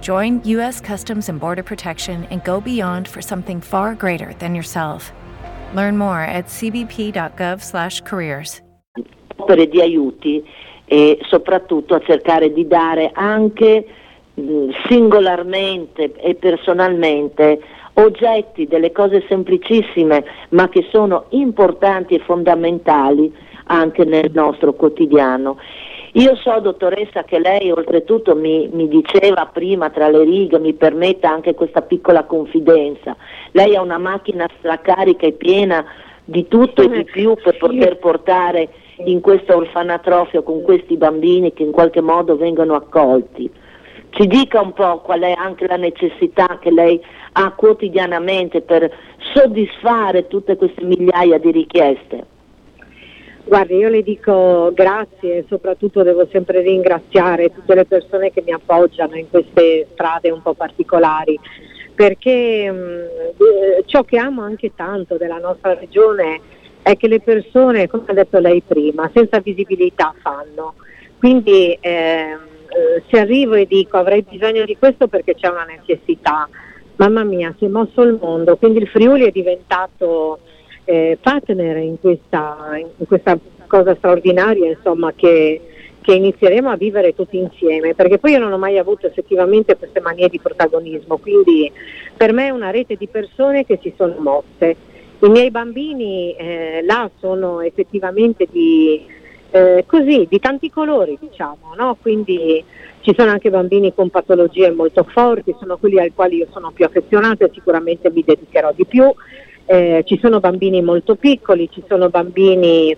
Join 0.00 0.40
U.S. 0.44 0.80
Customs 0.80 1.28
and 1.28 1.40
Border 1.40 1.64
Protection 1.64 2.28
and 2.30 2.44
go 2.44 2.60
beyond 2.60 3.08
for 3.08 3.20
something 3.20 3.60
far 3.60 3.94
greater 3.94 4.32
than 4.38 4.54
yourself. 4.54 5.12
Learn 5.74 5.98
more 5.98 6.20
at 6.20 6.46
cbp.gov/careers. 6.46 8.62
Di 9.70 9.80
aiuti 9.80 10.44
e 10.84 11.18
soprattutto 11.22 11.94
a 11.94 12.00
cercare 12.00 12.52
di 12.52 12.66
dare 12.66 13.10
anche 13.14 13.86
singolarmente 14.88 16.12
e 16.16 16.34
personalmente 16.34 17.60
oggetti, 17.94 18.66
delle 18.66 18.92
cose 18.92 19.24
semplicissime 19.26 20.22
ma 20.50 20.68
che 20.68 20.86
sono 20.90 21.24
importanti 21.30 22.14
e 22.14 22.18
fondamentali 22.20 23.34
anche 23.64 24.04
nel 24.04 24.30
nostro 24.32 24.74
quotidiano. 24.74 25.56
Io 26.12 26.34
so, 26.36 26.58
dottoressa, 26.60 27.24
che 27.24 27.38
lei 27.38 27.70
oltretutto 27.70 28.34
mi, 28.34 28.68
mi, 28.72 28.88
diceva 28.88 29.46
prima 29.46 29.90
tra 29.90 30.08
le 30.08 30.24
righe, 30.24 30.58
mi 30.58 30.72
permetta 30.72 31.30
anche 31.30 31.54
questa 31.54 31.82
piccola 31.82 32.24
confidenza, 32.24 33.14
lei 33.52 33.76
ha 33.76 33.82
una 33.82 33.98
macchina 33.98 34.48
stracarica 34.58 35.26
e 35.26 35.32
piena 35.32 35.84
di 36.24 36.48
tutto 36.48 36.82
e 36.82 36.88
di 36.88 37.04
più 37.04 37.34
per 37.42 37.56
poter 37.56 37.98
portare 37.98 38.68
in 39.04 39.20
questo 39.20 39.56
orfanatrofio 39.56 40.42
con 40.42 40.62
questi 40.62 40.96
bambini 40.96 41.52
che 41.52 41.62
in 41.62 41.72
qualche 41.72 42.00
modo 42.00 42.36
vengono 42.36 42.74
accolti. 42.74 43.50
Ci 44.10 44.26
dica 44.26 44.60
un 44.60 44.72
po' 44.72 45.00
qual 45.00 45.20
è 45.20 45.34
anche 45.36 45.66
la 45.66 45.76
necessità 45.76 46.58
che 46.60 46.70
lei 46.70 47.00
ha 47.32 47.52
quotidianamente 47.52 48.62
per 48.62 48.90
soddisfare 49.34 50.26
tutte 50.26 50.56
queste 50.56 50.82
migliaia 50.84 51.38
di 51.38 51.50
richieste. 51.50 52.24
Guardi, 53.48 53.76
io 53.76 53.88
le 53.88 54.02
dico 54.02 54.70
grazie 54.74 55.38
e 55.38 55.44
soprattutto 55.48 56.02
devo 56.02 56.28
sempre 56.30 56.60
ringraziare 56.60 57.50
tutte 57.50 57.74
le 57.74 57.86
persone 57.86 58.30
che 58.30 58.42
mi 58.44 58.52
appoggiano 58.52 59.16
in 59.16 59.30
queste 59.30 59.86
strade 59.92 60.30
un 60.30 60.42
po' 60.42 60.52
particolari, 60.52 61.40
perché 61.94 62.70
mh, 62.70 62.76
mm, 62.76 63.78
ciò 63.86 64.04
che 64.04 64.18
amo 64.18 64.42
anche 64.42 64.74
tanto 64.74 65.16
della 65.16 65.38
nostra 65.38 65.72
regione 65.72 66.40
è 66.82 66.94
che 66.98 67.08
le 67.08 67.20
persone, 67.20 67.88
come 67.88 68.04
ha 68.08 68.12
detto 68.12 68.38
lei 68.38 68.60
prima, 68.60 69.10
senza 69.14 69.40
visibilità 69.40 70.14
fanno. 70.20 70.74
Quindi 71.18 71.72
eh, 71.80 72.36
se 73.10 73.18
arrivo 73.18 73.54
e 73.54 73.64
dico 73.64 73.96
avrei 73.96 74.26
bisogno 74.28 74.66
di 74.66 74.76
questo 74.76 75.08
perché 75.08 75.34
c'è 75.34 75.48
una 75.48 75.64
necessità, 75.64 76.46
mamma 76.96 77.24
mia, 77.24 77.54
si 77.56 77.64
è 77.64 77.68
mosso 77.68 78.02
il 78.02 78.18
mondo, 78.20 78.58
quindi 78.58 78.80
il 78.80 78.88
Friuli 78.88 79.24
è 79.24 79.30
diventato 79.30 80.40
eh, 80.88 81.18
partner 81.20 81.76
in 81.76 82.00
questa, 82.00 82.70
in 82.76 83.06
questa, 83.06 83.38
cosa 83.66 83.94
straordinaria 83.96 84.70
insomma, 84.70 85.12
che, 85.14 85.60
che 86.00 86.14
inizieremo 86.14 86.70
a 86.70 86.76
vivere 86.76 87.14
tutti 87.14 87.36
insieme, 87.36 87.94
perché 87.94 88.16
poi 88.16 88.32
io 88.32 88.38
non 88.38 88.52
ho 88.52 88.56
mai 88.56 88.78
avuto 88.78 89.06
effettivamente 89.06 89.76
queste 89.76 90.00
manie 90.00 90.30
di 90.30 90.38
protagonismo, 90.38 91.18
quindi 91.18 91.70
per 92.16 92.32
me 92.32 92.46
è 92.46 92.50
una 92.50 92.70
rete 92.70 92.96
di 92.96 93.06
persone 93.08 93.66
che 93.66 93.78
si 93.82 93.92
sono 93.94 94.14
mosse 94.18 94.76
i 95.20 95.28
miei 95.28 95.50
bambini 95.50 96.32
eh, 96.34 96.80
là 96.84 97.10
sono 97.18 97.60
effettivamente 97.60 98.46
di, 98.50 99.04
eh, 99.50 99.84
così, 99.86 100.26
di 100.30 100.38
tanti 100.38 100.70
colori, 100.70 101.18
diciamo, 101.20 101.74
no? 101.76 101.96
quindi 102.00 102.64
ci 103.00 103.12
sono 103.16 103.30
anche 103.30 103.50
bambini 103.50 103.92
con 103.92 104.10
patologie 104.10 104.70
molto 104.70 105.02
forti, 105.02 105.56
sono 105.58 105.76
quelli 105.76 105.98
ai 105.98 106.12
quali 106.14 106.36
io 106.36 106.46
sono 106.52 106.70
più 106.70 106.84
affezionata 106.84 107.44
e 107.44 107.50
sicuramente 107.52 108.10
mi 108.10 108.22
dedicherò 108.24 108.72
di 108.72 108.84
più. 108.84 109.12
Eh, 109.70 110.02
ci 110.06 110.18
sono 110.18 110.40
bambini 110.40 110.80
molto 110.80 111.14
piccoli, 111.14 111.68
ci 111.70 111.82
sono 111.86 112.08
bambini 112.08 112.96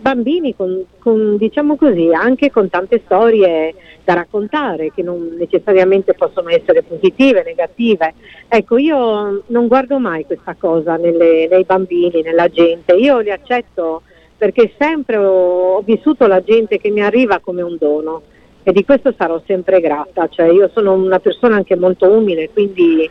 bambini 0.00 0.54
con, 0.54 0.84
con, 0.98 1.36
diciamo 1.36 1.76
così, 1.76 2.10
anche 2.12 2.50
con 2.50 2.68
tante 2.68 3.02
storie 3.04 3.74
da 4.04 4.14
raccontare 4.14 4.92
che 4.94 5.02
non 5.02 5.34
necessariamente 5.38 6.14
possono 6.14 6.48
essere 6.48 6.82
positive, 6.82 7.42
negative. 7.44 8.14
Ecco, 8.48 8.78
io 8.78 9.42
non 9.46 9.66
guardo 9.66 9.98
mai 9.98 10.24
questa 10.24 10.56
cosa 10.58 10.96
nelle, 10.96 11.46
nei 11.48 11.64
bambini, 11.64 12.22
nella 12.22 12.48
gente, 12.48 12.94
io 12.94 13.18
li 13.18 13.30
accetto 13.30 14.02
perché 14.36 14.72
sempre 14.78 15.16
ho, 15.16 15.74
ho, 15.74 15.80
vissuto 15.82 16.26
la 16.26 16.42
gente 16.42 16.78
che 16.78 16.90
mi 16.90 17.02
arriva 17.02 17.40
come 17.40 17.62
un 17.62 17.76
dono. 17.78 18.22
E 18.62 18.72
di 18.72 18.84
questo 18.84 19.14
sarò 19.16 19.40
sempre 19.46 19.80
grata, 19.80 20.28
cioè 20.28 20.50
io 20.50 20.68
sono 20.74 20.92
una 20.92 21.18
persona 21.20 21.56
anche 21.56 21.74
molto 21.74 22.06
umile, 22.10 22.50
quindi 22.50 23.08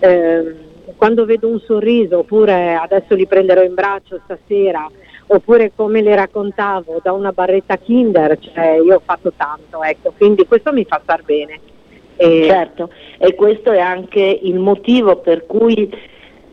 eh, 0.00 0.54
quando 0.96 1.24
vedo 1.24 1.48
un 1.48 1.60
sorriso 1.60 2.18
oppure 2.18 2.74
adesso 2.74 3.14
li 3.14 3.26
prenderò 3.26 3.62
in 3.62 3.74
braccio 3.74 4.20
stasera 4.24 4.88
oppure 5.28 5.72
come 5.74 6.02
le 6.02 6.14
raccontavo 6.14 7.00
da 7.02 7.12
una 7.12 7.32
barretta 7.32 7.76
Kinder, 7.76 8.38
cioè 8.38 8.76
io 8.76 8.96
ho 8.96 9.02
fatto 9.04 9.32
tanto, 9.36 9.82
ecco, 9.82 10.12
quindi 10.16 10.46
questo 10.46 10.72
mi 10.72 10.84
fa 10.84 11.00
star 11.02 11.22
bene. 11.24 11.60
E... 12.16 12.44
Certo, 12.46 12.90
e 13.18 13.34
questo 13.34 13.72
è 13.72 13.80
anche 13.80 14.20
il 14.20 14.58
motivo 14.58 15.16
per 15.16 15.44
cui 15.46 15.90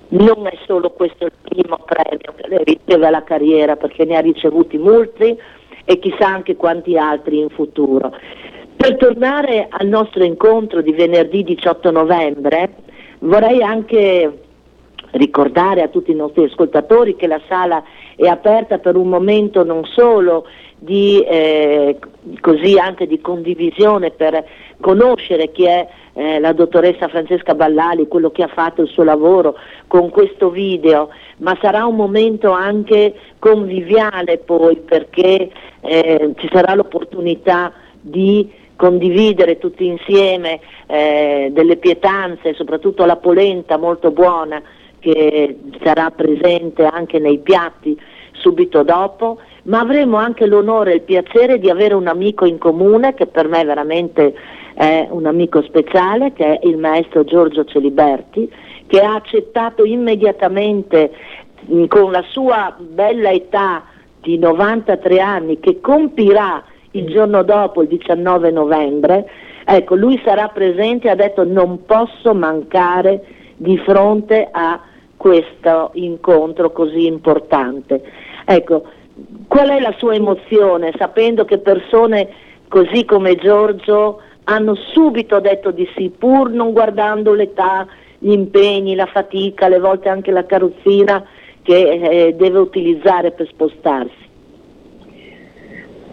non 0.10 0.48
è 0.48 0.58
solo 0.65 0.91
questo 0.91 1.26
il 1.26 1.32
primo 1.41 1.80
premio 1.86 2.34
che 2.36 2.48
lei 2.48 2.63
riceve 2.63 3.08
alla 3.08 3.24
carriera, 3.24 3.76
perché 3.76 4.06
ne 4.06 4.17
ha 4.17 4.22
ricevuti 4.22 4.78
molti 4.78 5.38
e 5.86 6.00
chissà 6.00 6.28
anche 6.28 6.56
quanti 6.56 6.98
altri 6.98 7.39
in 7.39 7.50
futuro. 7.50 8.13
Per 8.76 8.98
tornare 8.98 9.67
al 9.69 9.88
nostro 9.88 10.24
incontro 10.24 10.82
di 10.82 10.91
venerdì 10.91 11.43
18 11.43 11.91
novembre, 11.91 12.69
vorrei 13.24 13.62
anche 13.62 14.40
ricordare 15.12 15.82
a 15.82 15.90
tutti 15.90 16.12
i 16.12 16.16
nostri 16.16 16.46
ascoltatori 16.46 17.16
che 17.16 17.28
la 17.28 17.42
sala 17.48 17.84
è 18.16 18.28
aperta 18.28 18.80
per 18.80 18.96
un 18.96 19.10
momento 19.10 19.64
non 19.64 19.86
solo 19.86 20.46
di, 20.78 21.22
eh, 21.22 21.98
così 22.42 22.78
anche 22.78 23.08
di 23.08 23.22
condivisione 23.22 24.12
per 24.12 24.44
conoscere 24.80 25.52
chi 25.52 25.66
è 25.66 25.88
eh, 26.14 26.40
la 26.40 26.52
dottoressa 26.52 27.08
Francesca 27.08 27.56
Ballali, 27.56 28.08
quello 28.08 28.32
che 28.32 28.44
ha 28.44 28.48
fatto 28.48 28.82
il 28.82 28.90
suo 28.90 29.04
lavoro 29.04 29.56
con 29.88 30.10
questo 30.10 30.50
video, 30.50 31.10
ma 31.38 31.58
sarà 31.62 31.86
un 31.86 31.96
momento 31.96 32.52
anche 32.52 33.14
conviviale 33.40 34.40
poi 34.40 34.78
perché 34.78 35.50
eh, 35.82 36.34
ci 36.38 36.50
sarà 36.52 36.74
l'opportunità 36.74 37.72
di 38.02 38.52
condividere 38.76 39.58
tutti 39.58 39.86
insieme 39.86 40.60
eh, 40.88 41.50
delle 41.52 41.78
pietanze, 41.78 42.54
soprattutto 42.54 43.06
la 43.06 43.18
polenta 43.18 43.78
molto 43.78 44.12
buona 44.12 44.62
che 45.00 45.58
sarà 45.84 46.12
presente 46.12 46.86
anche 46.86 47.20
nei 47.20 47.40
piatti 47.40 48.00
subito 48.32 48.84
dopo, 48.84 49.40
ma 49.64 49.80
avremo 49.80 50.18
anche 50.18 50.46
l'onore 50.46 50.92
e 50.92 50.96
il 50.96 51.02
piacere 51.02 51.60
di 51.60 51.70
avere 51.70 51.94
un 51.94 52.08
amico 52.08 52.46
in 52.46 52.58
comune 52.58 53.14
che 53.14 53.26
per 53.26 53.48
me 53.48 53.64
veramente 53.64 54.34
è 54.74 55.08
un 55.10 55.26
amico 55.26 55.62
speciale, 55.62 56.34
che 56.34 56.60
è 56.60 56.68
il 56.68 56.78
maestro 56.78 57.24
Giorgio 57.24 57.64
Celiberti, 57.64 58.52
che 58.88 59.00
ha 59.00 59.16
accettato 59.16 59.86
immediatamente 59.86 61.12
con 61.88 62.12
la 62.12 62.24
sua 62.30 62.76
bella 62.78 63.32
età 63.32 63.84
di 64.22 64.38
93 64.38 65.20
anni, 65.20 65.60
che 65.60 65.80
compirà 65.80 66.64
il 66.94 67.06
giorno 67.06 67.44
dopo, 67.44 67.84
il 67.84 67.88
19 67.88 68.50
novembre, 68.50 69.26
Ecco, 69.66 69.96
lui 69.96 70.22
sarà 70.26 70.50
presente, 70.50 71.10
ha 71.10 71.16
detto 71.16 71.46
non 71.46 71.86
posso 71.86 72.34
mancare 72.34 73.24
di 73.56 73.78
fronte 73.78 74.48
a 74.52 74.80
questo 75.16 75.92
incontro 75.94 76.72
così 76.72 77.06
importante. 77.06 78.02
Ecco, 78.46 78.84
qual 79.48 79.70
è 79.70 79.80
la 79.80 79.94
sua 79.98 80.16
emozione 80.16 80.92
sapendo 80.98 81.46
che 81.46 81.60
persone 81.60 82.30
così 82.68 83.06
come 83.06 83.36
Giorgio 83.36 84.20
hanno 84.46 84.76
subito 84.76 85.40
detto 85.40 85.72
di 85.72 85.88
sì, 85.96 86.10
pur 86.10 86.50
non 86.50 86.74
guardando 86.74 87.34
l'età, 87.34 87.88
gli 88.18 88.32
impegni, 88.32 88.96
la 88.96 89.06
fatica, 89.06 89.68
alle 89.68 89.80
volte 89.80 90.10
anche 90.10 90.32
la 90.32 90.46
carrozzina 90.46 91.24
che 91.62 92.28
eh, 92.28 92.34
deve 92.36 92.60
utilizzare 92.60 93.32
per 93.32 93.48
spostarsi. 93.48 94.23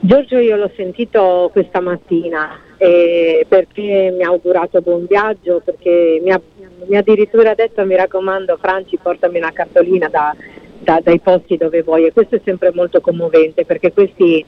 Giorgio 0.03 0.39
io 0.39 0.57
l'ho 0.57 0.71
sentito 0.77 1.51
questa 1.53 1.81
mattina 1.81 2.59
eh, 2.79 3.45
perché 3.47 4.11
mi 4.17 4.23
ha 4.23 4.29
augurato 4.29 4.81
buon 4.81 5.05
viaggio, 5.07 5.61
perché 5.63 6.19
mi 6.23 6.31
ha, 6.31 6.41
mi 6.87 6.97
ha, 6.97 7.01
addirittura 7.01 7.53
detto 7.53 7.85
mi 7.85 7.97
raccomando 7.97 8.57
Franci 8.57 8.97
portami 8.97 9.37
una 9.37 9.53
cartolina 9.53 10.09
da, 10.09 10.35
da, 10.79 11.01
dai 11.03 11.21
posti 11.21 11.59
dove 11.59 11.83
vuoi 11.83 12.07
e 12.07 12.15
questo 12.15 12.37
è 12.37 12.41
sempre 12.43 12.73
molto 12.73 13.03
commovente 13.03 13.67
perché 13.67 13.93
questi 13.93 14.43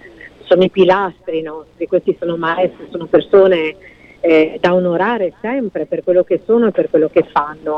sono 0.44 0.62
i 0.62 0.70
pilastri 0.70 1.42
nostri, 1.42 1.86
questi 1.86 2.16
sono 2.18 2.38
maestri, 2.38 2.88
sono 2.90 3.04
persone 3.04 3.76
eh, 4.20 4.56
da 4.58 4.72
onorare 4.72 5.34
sempre 5.42 5.84
per 5.84 6.02
quello 6.02 6.24
che 6.24 6.40
sono 6.46 6.68
e 6.68 6.70
per 6.70 6.88
quello 6.88 7.10
che 7.12 7.24
fanno. 7.30 7.76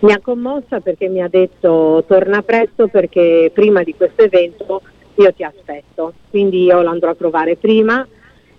Mi 0.00 0.12
ha 0.12 0.20
commossa 0.20 0.80
perché 0.80 1.08
mi 1.08 1.22
ha 1.22 1.28
detto 1.28 2.04
torna 2.06 2.42
presto 2.42 2.88
perché 2.88 3.50
prima 3.54 3.82
di 3.82 3.94
questo 3.94 4.24
evento 4.24 4.82
io 5.16 5.32
ti 5.32 5.42
aspetto, 5.42 6.12
quindi 6.30 6.64
io 6.64 6.82
lo 6.82 6.90
andrò 6.90 7.10
a 7.10 7.14
trovare 7.14 7.56
prima. 7.56 8.06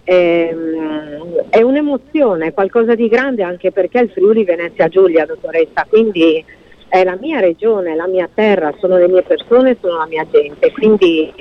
Ehm, 0.04 1.48
è 1.50 1.62
un'emozione, 1.62 2.54
qualcosa 2.54 2.96
di 2.96 3.08
grande 3.08 3.44
anche 3.44 3.72
perché 3.72 4.00
il 4.00 4.10
Friuli 4.10 4.44
Venezia 4.44 4.88
Giulia, 4.88 5.26
dottoressa, 5.26 5.86
quindi 5.90 6.44
è 6.88 7.04
la 7.04 7.18
mia 7.20 7.40
regione, 7.40 7.96
la 7.96 8.08
mia 8.08 8.30
terra, 8.34 8.74
sono 8.80 8.98
le 8.98 9.08
mie 9.08 9.24
persone, 9.24 9.78
sono 9.82 9.98
la 9.98 10.08
mia 10.08 10.26
gente, 10.32 10.72
quindi 10.72 11.34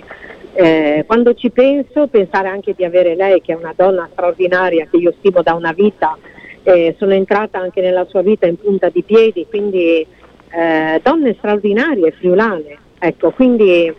eh, 0.55 1.05
quando 1.07 1.35
ci 1.35 1.51
penso, 1.51 2.09
pensare 2.09 2.49
anche 2.49 2.75
di 2.75 2.85
avere 2.85 3.15
lei 3.15 3.41
che 3.41 3.53
è 3.53 3.57
una 3.57 3.75
donna 3.77 4.09
straordinaria 4.11 4.89
che 4.91 4.97
io 4.97 5.15
stimo 5.19 5.43
da 5.43 5.55
una 5.55 5.73
vita, 5.73 6.19
eh, 6.63 6.97
sono 6.99 7.13
entrata 7.13 7.59
anche 7.59 7.81
nella 7.81 8.07
sua 8.07 8.23
vita 8.23 8.47
in 8.47 8.57
punta 8.57 8.89
di 8.89 9.03
piedi, 9.03 9.47
quindi 9.49 10.05
eh, 10.51 11.01
donne 11.03 11.35
straordinarie, 11.39 12.11
friulane, 12.13 12.79
ecco, 12.99 13.31
quindi 13.31 13.95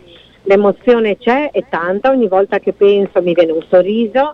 l'emozione 0.47 1.17
c'è, 1.17 1.51
è 1.51 1.65
tanta, 1.69 2.09
ogni 2.09 2.27
volta 2.27 2.59
che 2.59 2.73
penso 2.73 3.21
mi 3.21 3.33
viene 3.33 3.51
un 3.51 3.63
sorriso. 3.69 4.33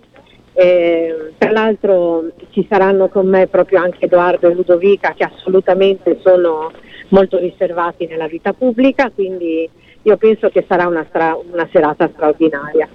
Eh, 0.55 1.33
tra 1.39 1.49
l'altro 1.49 2.25
ci 2.51 2.65
saranno 2.69 3.09
con 3.09 3.27
me 3.27 3.47
proprio 3.47 3.79
anche 3.79 4.05
Edoardo 4.05 4.47
e 4.47 4.53
Ludovica 4.53 5.15
che 5.17 5.23
assolutamente 5.23 6.19
sono 6.21 6.71
molto 7.09 7.39
riservati 7.39 8.05
nella 8.05 8.27
vita 8.27 8.53
pubblica, 8.53 9.09
quindi 9.09 9.67
io 10.03 10.17
penso 10.17 10.49
che 10.49 10.63
sarà 10.67 10.85
una, 10.85 11.05
stra- 11.09 11.35
una 11.51 11.67
serata 11.71 12.07
straordinaria. 12.13 12.87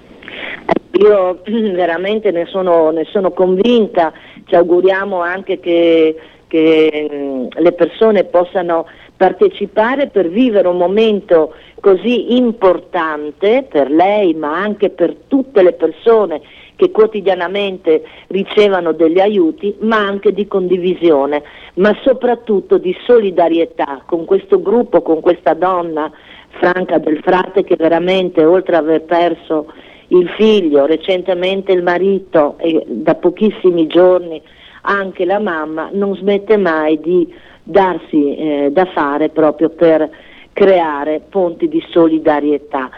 Io 0.92 1.40
veramente 1.44 2.30
ne 2.30 2.46
sono, 2.46 2.90
ne 2.90 3.04
sono, 3.10 3.32
convinta, 3.32 4.12
ci 4.44 4.54
auguriamo 4.54 5.20
anche 5.20 5.58
che, 5.58 6.14
che 6.46 7.08
mm, 7.12 7.46
le 7.56 7.72
persone 7.72 8.24
possano 8.24 8.86
partecipare 9.18 10.06
per 10.06 10.28
vivere 10.28 10.68
un 10.68 10.76
momento 10.76 11.52
così 11.80 12.36
importante 12.36 13.66
per 13.68 13.90
lei 13.90 14.32
ma 14.34 14.56
anche 14.56 14.90
per 14.90 15.14
tutte 15.26 15.62
le 15.62 15.72
persone 15.72 16.40
che 16.76 16.92
quotidianamente 16.92 18.04
ricevono 18.28 18.92
degli 18.92 19.18
aiuti, 19.18 19.74
ma 19.80 19.96
anche 19.96 20.32
di 20.32 20.46
condivisione, 20.46 21.42
ma 21.74 21.92
soprattutto 22.04 22.78
di 22.78 22.96
solidarietà 23.04 24.04
con 24.06 24.24
questo 24.24 24.62
gruppo, 24.62 25.02
con 25.02 25.20
questa 25.20 25.54
donna 25.54 26.08
Franca 26.50 26.98
del 26.98 27.18
Frate 27.18 27.64
che 27.64 27.74
veramente 27.74 28.44
oltre 28.44 28.76
ad 28.76 28.84
aver 28.84 29.02
perso 29.02 29.72
il 30.08 30.28
figlio, 30.36 30.86
recentemente 30.86 31.72
il 31.72 31.82
marito 31.82 32.54
e 32.58 32.84
da 32.86 33.16
pochissimi 33.16 33.88
giorni 33.88 34.40
anche 34.82 35.24
la 35.24 35.40
mamma, 35.40 35.90
non 35.92 36.14
smette 36.14 36.56
mai 36.56 37.00
di 37.00 37.28
darsi 37.68 38.34
eh, 38.34 38.70
da 38.72 38.86
fare 38.86 39.28
proprio 39.28 39.68
per 39.68 40.08
creare 40.54 41.20
ponti 41.28 41.68
di 41.68 41.84
solidarietà. 41.90 42.88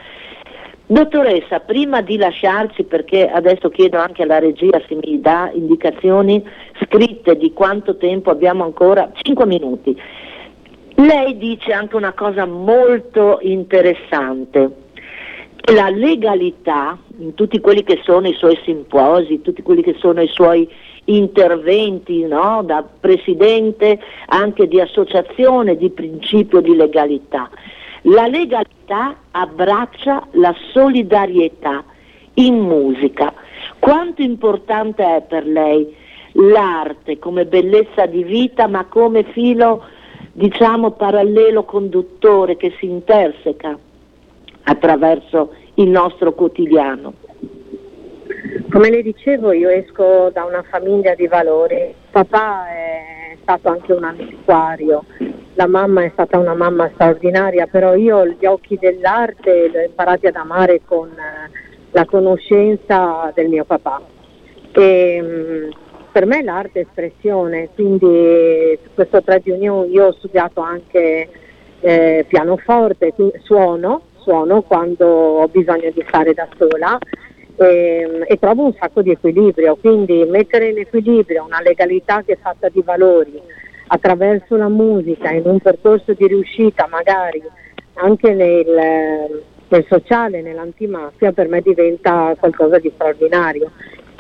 Dottoressa, 0.87 1.61
prima 1.61 2.01
di 2.03 2.17
lasciarci, 2.17 2.85
perché 2.85 3.29
adesso 3.29 3.69
chiedo 3.69 3.99
anche 3.99 4.23
alla 4.23 4.39
regia 4.39 4.81
se 4.89 4.95
mi 4.95 5.21
dà 5.21 5.51
indicazioni 5.53 6.43
scritte 6.83 7.37
di 7.37 7.53
quanto 7.53 7.97
tempo 7.97 8.31
abbiamo 8.31 8.65
ancora, 8.65 9.11
5 9.13 9.47
minuti. 9.47 10.01
Lei 10.95 11.37
dice 11.37 11.73
anche 11.73 11.97
una 11.97 12.13
cosa 12.13 12.45
molto 12.45 13.39
interessante, 13.41 14.71
la 15.73 15.89
legalità 15.91 16.99
in 17.19 17.35
tutti 17.35 17.61
quelli 17.61 17.85
che 17.85 18.01
sono 18.03 18.27
i 18.29 18.35
suoi 18.35 18.59
simposi, 18.65 19.43
tutti 19.43 19.63
quelli 19.63 19.83
che 19.83 19.95
sono 19.99 20.21
i 20.21 20.29
suoi 20.29 20.69
interventi 21.17 22.25
no? 22.27 22.63
da 22.65 22.83
presidente 22.83 23.99
anche 24.27 24.69
di 24.69 24.81
associazione 24.81 25.77
di 25.77 25.91
principio 25.91 26.61
di 26.61 26.75
legalità. 26.75 27.51
La 28.03 28.27
legalità 28.27 29.17
abbraccia 29.31 30.27
la 30.33 30.55
solidarietà 30.73 31.85
in 32.35 32.59
musica. 32.59 33.33
Quanto 33.79 34.23
importante 34.23 35.05
è 35.05 35.23
per 35.23 35.47
lei 35.47 35.95
l'arte 36.33 37.19
come 37.19 37.45
bellezza 37.45 38.07
di 38.07 38.23
vita, 38.23 38.69
ma 38.69 38.85
come 38.87 39.25
filo, 39.25 39.85
diciamo, 40.33 40.93
parallelo 40.93 41.65
conduttore 41.65 42.57
che 42.57 42.75
si 42.79 42.87
interseca 42.87 43.77
attraverso 44.63 45.53
il 45.75 45.89
nostro 45.89 46.33
quotidiano? 46.33 47.15
Come 48.71 48.91
le 48.91 49.03
dicevo, 49.03 49.53
io 49.53 49.69
esco 49.69 50.31
da 50.33 50.45
una 50.45 50.63
famiglia 50.63 51.15
di 51.15 51.27
valori. 51.27 51.95
Papà 52.11 52.69
è 52.69 53.37
stato 53.43 53.69
anche 53.69 53.93
un 53.93 54.05
antiquario, 54.05 55.05
la 55.55 55.67
mamma 55.67 56.05
è 56.05 56.11
stata 56.13 56.39
una 56.39 56.55
mamma 56.55 56.91
straordinaria, 56.95 57.67
però 57.67 57.95
io 57.95 58.27
gli 58.27 58.47
occhi 58.47 58.77
dell'arte 58.81 59.69
li 59.69 59.77
ho 59.77 59.83
imparati 59.83 60.27
ad 60.27 60.37
amare 60.37 60.81
con 60.85 61.09
eh, 61.11 61.51
la 61.91 62.05
conoscenza 62.05 63.31
del 63.35 63.49
mio 63.49 63.65
papà. 63.65 64.01
E, 64.73 65.21
mm, 65.23 65.71
per 66.13 66.27
me 66.27 66.43
l'arte 66.43 66.81
è 66.81 66.83
espressione, 66.83 67.69
quindi 67.75 68.79
questo 68.95 69.23
trade 69.23 69.53
union 69.53 69.89
io 69.91 70.07
ho 70.07 70.13
studiato 70.13 70.61
anche 70.61 71.29
eh, 71.81 72.25
pianoforte, 72.27 73.13
suono, 73.43 74.03
suono 74.19 74.63
quando 74.63 75.07
ho 75.07 75.49
bisogno 75.49 75.91
di 75.93 76.05
stare 76.07 76.35
da 76.35 76.49
sola 76.57 76.99
e, 77.65 78.01
ehm, 78.01 78.25
e, 78.27 78.39
trovo 78.39 78.65
un 78.65 78.75
sacco 78.79 79.03
di 79.03 79.11
equilibrio, 79.11 79.77
quindi 79.77 80.25
mettere 80.25 80.69
in 80.69 80.79
equilibrio 80.79 81.45
una 81.45 81.61
legalità 81.61 82.23
che 82.23 82.33
è 82.33 82.39
fatta 82.41 82.69
di 82.69 82.83
valori 82.83 83.41
attraverso 83.89 84.57
la 84.57 84.69
musica 84.69 85.31
in 85.31 85.43
un 85.45 85.59
percorso 85.59 86.13
di 86.13 86.27
riuscita 86.27 86.87
magari 86.89 87.43
anche 87.95 88.33
nel, 88.33 89.43
nel 89.69 89.87
sociale, 89.89 90.43
nell'antimafia, 90.43 91.33
per 91.33 91.49
me 91.49 91.61
diventa 91.61 92.35
qualcosa 92.39 92.79
di 92.79 92.91
straordinario. 92.95 93.73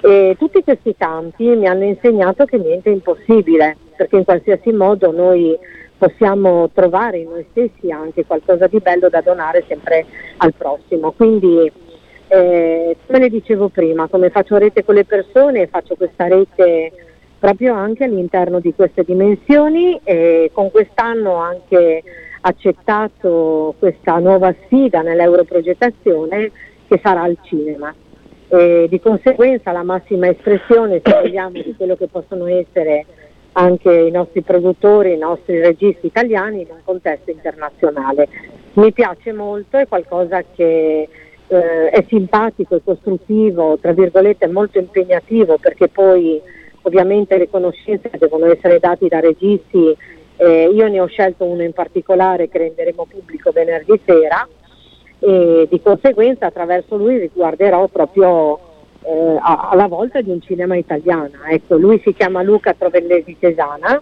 E 0.03 0.35
tutti 0.39 0.63
questi 0.63 0.95
campi 0.97 1.45
mi 1.45 1.67
hanno 1.67 1.85
insegnato 1.85 2.45
che 2.47 2.59
niente 2.59 2.91
è 2.91 2.93
impossibile, 2.93 3.77
perché 3.97 4.17
in 4.17 4.25
qualsiasi 4.25 4.73
modo 4.73 5.13
noi 5.13 5.57
possiamo 5.97 6.71
trovare 6.73 7.19
in 7.19 7.29
noi 7.29 7.47
stessi 7.51 7.91
anche 7.91 8.25
qualcosa 8.25 8.67
di 8.67 8.79
bello 8.79 9.09
da 9.09 9.21
donare 9.21 9.65
sempre 9.69 10.07
al 10.39 10.55
prossimo. 10.55 11.13
Quindi 11.13 11.71
eh, 12.33 12.97
come 13.07 13.19
le 13.19 13.29
dicevo 13.29 13.71
prima, 13.71 14.07
come 14.07 14.31
faccio 14.31 14.57
rete 14.57 14.85
con 14.85 14.95
le 14.95 15.05
persone, 15.05 15.67
faccio 15.67 15.97
questa 15.97 16.29
rete 16.29 16.93
proprio 17.41 17.75
anche 17.75 18.05
all'interno 18.05 18.61
di 18.61 18.73
queste 18.73 19.03
dimensioni 19.03 19.99
e 20.05 20.51
con 20.53 20.71
quest'anno 20.71 21.33
ho 21.33 21.37
anche 21.37 22.03
accettato 22.43 23.75
questa 23.79 24.19
nuova 24.19 24.55
sfida 24.65 25.03
nell'europrogettazione 25.03 26.53
che 26.87 27.01
sarà 27.03 27.23
al 27.23 27.37
cinema. 27.43 27.93
E 28.47 28.87
di 28.89 29.01
conseguenza 29.01 29.73
la 29.73 29.83
massima 29.83 30.29
espressione, 30.29 31.01
se 31.03 31.13
vogliamo, 31.13 31.61
di 31.61 31.75
quello 31.77 31.97
che 31.97 32.07
possono 32.07 32.47
essere 32.47 33.07
anche 33.53 33.93
i 33.93 34.11
nostri 34.13 34.43
produttori, 34.43 35.15
i 35.15 35.19
nostri 35.19 35.59
registi 35.59 36.07
italiani 36.07 36.61
in 36.61 36.69
un 36.71 36.81
contesto 36.85 37.31
internazionale. 37.31 38.29
Mi 38.75 38.93
piace 38.93 39.33
molto, 39.33 39.79
è 39.79 39.89
qualcosa 39.89 40.45
che 40.55 41.09
eh, 41.51 41.91
è 41.91 42.05
simpatico, 42.09 42.77
è 42.77 42.81
costruttivo, 42.83 43.77
tra 43.81 43.93
virgolette 43.93 44.47
molto 44.47 44.79
impegnativo 44.79 45.59
perché 45.59 45.89
poi 45.89 46.41
ovviamente 46.83 47.37
le 47.37 47.51
conoscenze 47.51 48.11
devono 48.19 48.47
essere 48.47 48.79
date 48.79 49.09
da 49.09 49.19
registi, 49.19 49.95
eh, 50.37 50.71
io 50.73 50.89
ne 50.89 51.01
ho 51.01 51.07
scelto 51.07 51.45
uno 51.45 51.63
in 51.63 51.73
particolare 51.73 52.49
che 52.49 52.59
renderemo 52.59 53.05
pubblico 53.05 53.51
venerdì 53.51 54.01
sera 54.05 54.47
e 55.19 55.67
di 55.69 55.83
conseguenza 55.83 56.47
attraverso 56.47 56.97
lui 56.97 57.19
riguarderò 57.19 57.89
proprio 57.89 58.59
eh, 59.03 59.39
alla 59.41 59.89
volta 59.89 60.21
di 60.21 60.31
un 60.31 60.41
cinema 60.41 60.77
italiano. 60.77 61.33
Ecco, 61.51 61.77
lui 61.77 62.01
si 62.05 62.15
chiama 62.15 62.43
Luca 62.43 62.75
Trovellesi 62.75 63.37
Cesana, 63.39 64.01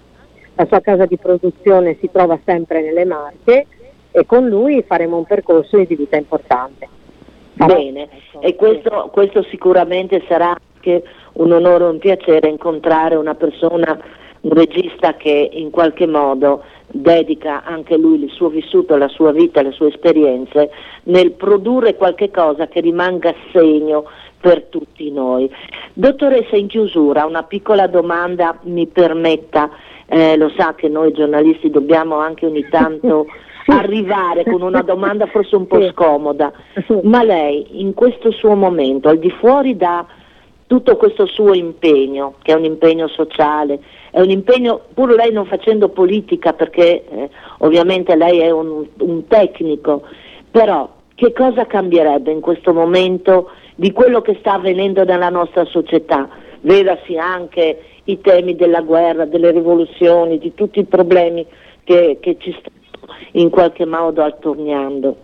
la 0.54 0.66
sua 0.66 0.80
casa 0.80 1.06
di 1.06 1.16
produzione 1.16 1.96
si 1.98 2.10
trova 2.12 2.38
sempre 2.44 2.82
nelle 2.82 3.06
Marche 3.06 3.66
e 4.10 4.26
con 4.26 4.46
lui 4.46 4.82
faremo 4.86 5.16
un 5.16 5.24
percorso 5.24 5.78
di 5.78 5.96
vita 5.96 6.16
importante. 6.16 6.97
Bene, 7.66 8.08
e 8.40 8.54
questo, 8.54 9.08
questo 9.12 9.42
sicuramente 9.44 10.22
sarà 10.28 10.56
anche 10.74 11.02
un 11.34 11.52
onore 11.52 11.84
e 11.84 11.88
un 11.88 11.98
piacere 11.98 12.48
incontrare 12.48 13.16
una 13.16 13.34
persona, 13.34 13.98
un 14.42 14.52
regista 14.52 15.14
che 15.14 15.50
in 15.52 15.70
qualche 15.70 16.06
modo 16.06 16.62
dedica 16.90 17.64
anche 17.64 17.96
lui 17.96 18.22
il 18.22 18.30
suo 18.30 18.48
vissuto, 18.48 18.96
la 18.96 19.08
sua 19.08 19.32
vita, 19.32 19.60
le 19.62 19.72
sue 19.72 19.88
esperienze 19.88 20.70
nel 21.04 21.32
produrre 21.32 21.96
qualche 21.96 22.30
cosa 22.30 22.66
che 22.68 22.80
rimanga 22.80 23.34
segno 23.52 24.04
per 24.40 24.64
tutti 24.64 25.10
noi. 25.10 25.50
Dottoressa, 25.92 26.56
in 26.56 26.68
chiusura 26.68 27.26
una 27.26 27.42
piccola 27.42 27.86
domanda 27.88 28.56
mi 28.62 28.86
permetta, 28.86 29.68
eh, 30.06 30.36
lo 30.36 30.50
sa 30.56 30.74
che 30.74 30.88
noi 30.88 31.12
giornalisti 31.12 31.70
dobbiamo 31.70 32.16
anche 32.18 32.46
ogni 32.46 32.66
tanto 32.68 33.26
arrivare 33.76 34.44
con 34.44 34.62
una 34.62 34.82
domanda 34.82 35.26
forse 35.26 35.56
un 35.56 35.66
po' 35.66 35.82
scomoda, 35.90 36.52
ma 37.02 37.22
lei 37.22 37.80
in 37.80 37.94
questo 37.94 38.30
suo 38.30 38.54
momento, 38.54 39.08
al 39.08 39.18
di 39.18 39.30
fuori 39.30 39.76
da 39.76 40.06
tutto 40.66 40.96
questo 40.96 41.26
suo 41.26 41.54
impegno, 41.54 42.34
che 42.42 42.52
è 42.52 42.54
un 42.54 42.64
impegno 42.64 43.08
sociale, 43.08 43.80
è 44.10 44.20
un 44.20 44.30
impegno, 44.30 44.80
pur 44.94 45.14
lei 45.14 45.32
non 45.32 45.46
facendo 45.46 45.88
politica, 45.88 46.52
perché 46.52 47.04
eh, 47.08 47.30
ovviamente 47.58 48.16
lei 48.16 48.40
è 48.40 48.50
un, 48.50 48.86
un 48.98 49.26
tecnico, 49.26 50.02
però 50.50 50.88
che 51.14 51.32
cosa 51.32 51.66
cambierebbe 51.66 52.30
in 52.30 52.40
questo 52.40 52.72
momento 52.72 53.50
di 53.74 53.92
quello 53.92 54.20
che 54.20 54.36
sta 54.40 54.54
avvenendo 54.54 55.04
nella 55.04 55.30
nostra 55.30 55.64
società? 55.64 56.28
Vedasi 56.60 57.16
anche 57.16 57.80
i 58.04 58.20
temi 58.20 58.56
della 58.56 58.80
guerra, 58.80 59.24
delle 59.24 59.50
rivoluzioni, 59.50 60.38
di 60.38 60.54
tutti 60.54 60.80
i 60.80 60.84
problemi 60.84 61.46
che, 61.84 62.18
che 62.20 62.36
ci 62.38 62.50
stanno 62.52 62.77
in 63.32 63.50
qualche 63.50 63.84
modo 63.84 64.22
attorniando. 64.22 65.16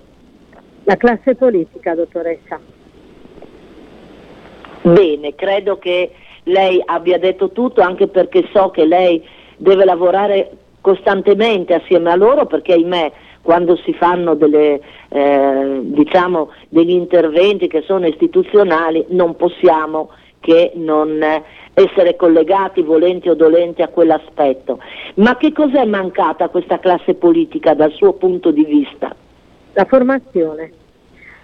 La 0.85 0.97
classe 0.97 1.35
politica, 1.35 1.95
dottoressa. 1.95 2.61
Bene, 4.83 5.35
credo 5.35 5.79
che 5.79 6.11
lei 6.45 6.83
abbia 6.85 7.19
detto 7.19 7.51
tutto 7.51 7.81
anche 7.81 8.09
perché 8.09 8.49
so 8.53 8.71
che 8.71 8.85
lei 8.85 9.27
deve 9.57 9.85
lavorare 9.85 10.51
costantemente 10.81 11.73
assieme 11.73 12.11
a 12.11 12.17
loro 12.17 12.45
perché 12.45 12.75
ahimè 12.75 13.13
quando 13.41 13.77
si 13.77 13.95
fanno 13.95 14.35
delle, 14.35 14.81
eh, 15.09 15.81
diciamo, 15.83 16.51
degli 16.69 16.91
interventi 16.91 17.67
che 17.69 17.83
sono 17.87 18.07
istituzionali 18.07 19.07
non 19.09 19.37
possiamo 19.37 20.11
che 20.45 20.73
non 20.75 21.25
essere 21.73 22.17
collegati 22.17 22.83
volenti 22.83 23.31
o 23.31 23.35
dolenti 23.35 23.81
a 23.81 23.89
quell'aspetto. 23.89 24.79
Ma 25.15 25.37
che 25.39 25.53
cos'è 25.53 25.85
mancata 25.87 26.45
a 26.45 26.49
questa 26.49 26.79
classe 26.79 27.15
politica 27.15 27.73
dal 27.75 27.93
suo 27.93 28.13
punto 28.13 28.51
di 28.51 28.65
vista? 28.65 29.15
La 29.73 29.85
formazione 29.87 30.83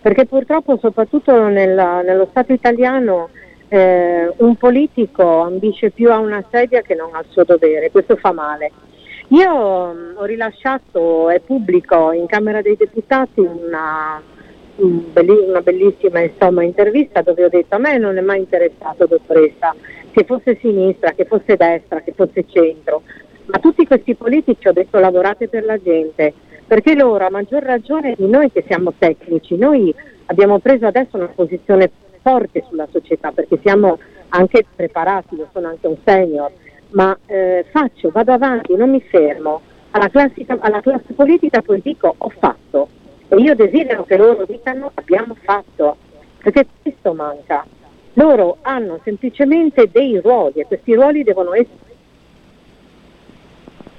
perché 0.00 0.24
purtroppo 0.24 0.78
soprattutto 0.78 1.48
nella, 1.48 2.00
nello 2.00 2.26
Stato 2.30 2.52
italiano 2.52 3.28
eh, 3.68 4.32
un 4.38 4.56
politico 4.56 5.42
ambisce 5.42 5.90
più 5.90 6.10
a 6.10 6.18
una 6.18 6.42
sedia 6.50 6.80
che 6.80 6.94
non 6.94 7.14
al 7.14 7.26
suo 7.28 7.44
dovere, 7.44 7.90
questo 7.90 8.16
fa 8.16 8.32
male. 8.32 8.70
Io 9.28 9.92
mh, 9.92 9.98
mm, 9.98 10.16
ho 10.16 10.24
rilasciato 10.24 11.28
e 11.30 11.40
pubblico 11.40 12.12
in 12.12 12.26
Camera 12.26 12.62
dei 12.62 12.76
Deputati 12.76 13.40
una, 13.40 14.20
una 14.82 15.60
bellissima 15.60 16.20
insomma, 16.20 16.62
intervista 16.62 17.22
dove 17.22 17.44
ho 17.44 17.48
detto 17.48 17.74
a 17.74 17.78
me 17.78 17.98
non 17.98 18.16
è 18.16 18.20
mai 18.20 18.40
interessato 18.40 19.06
dottoressa 19.06 19.74
che 20.10 20.24
fosse 20.24 20.58
sinistra, 20.60 21.12
che 21.12 21.24
fosse 21.24 21.56
destra, 21.56 22.00
che 22.00 22.12
fosse 22.12 22.44
centro, 22.48 23.02
ma 23.46 23.58
tutti 23.58 23.86
questi 23.86 24.14
politici 24.14 24.68
ho 24.68 24.72
detto 24.72 24.98
lavorate 24.98 25.48
per 25.48 25.64
la 25.64 25.80
gente, 25.80 26.32
perché 26.66 26.94
loro 26.94 27.26
a 27.26 27.30
maggior 27.30 27.62
ragione 27.62 28.14
di 28.16 28.28
noi 28.28 28.50
che 28.50 28.64
siamo 28.66 28.92
tecnici, 28.96 29.56
noi 29.56 29.94
abbiamo 30.26 30.58
preso 30.58 30.86
adesso 30.86 31.16
una 31.16 31.28
posizione 31.28 31.90
forte 32.22 32.64
sulla 32.68 32.86
società 32.90 33.32
perché 33.32 33.58
siamo 33.62 33.98
anche 34.28 34.64
preparati, 34.74 35.34
io 35.34 35.48
sono 35.52 35.68
anche 35.68 35.86
un 35.86 35.96
senior, 36.04 36.50
ma 36.90 37.16
eh, 37.26 37.64
faccio, 37.70 38.10
vado 38.10 38.32
avanti, 38.32 38.74
non 38.74 38.90
mi 38.90 39.00
fermo. 39.00 39.62
Alla, 39.92 40.08
classica, 40.08 40.56
alla 40.60 40.80
classe 40.80 41.12
politica 41.14 41.62
poi 41.62 41.80
dico 41.82 42.14
ho 42.16 42.28
fatto 42.38 42.88
e 43.30 43.36
io 43.36 43.54
desidero 43.54 44.04
che 44.04 44.16
loro 44.16 44.44
dicano 44.44 44.90
abbiamo 44.94 45.36
fatto, 45.42 45.96
perché 46.38 46.66
questo 46.82 47.14
manca. 47.14 47.64
Loro 48.14 48.58
hanno 48.62 48.98
semplicemente 49.04 49.88
dei 49.90 50.20
ruoli 50.20 50.60
e 50.60 50.66
questi 50.66 50.94
ruoli 50.94 51.22
devono 51.22 51.54
essere 51.54 51.88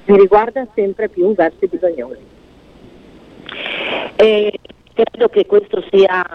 mi 0.06 0.18
riguarda 0.18 0.68
sempre 0.76 1.08
più 1.08 1.34
verso 1.34 1.64
i 1.64 1.68
bisognosi. 1.68 2.20
E 4.16 4.60
credo 4.94 5.30
che 5.30 5.46
questo 5.46 5.82
sia 5.90 6.26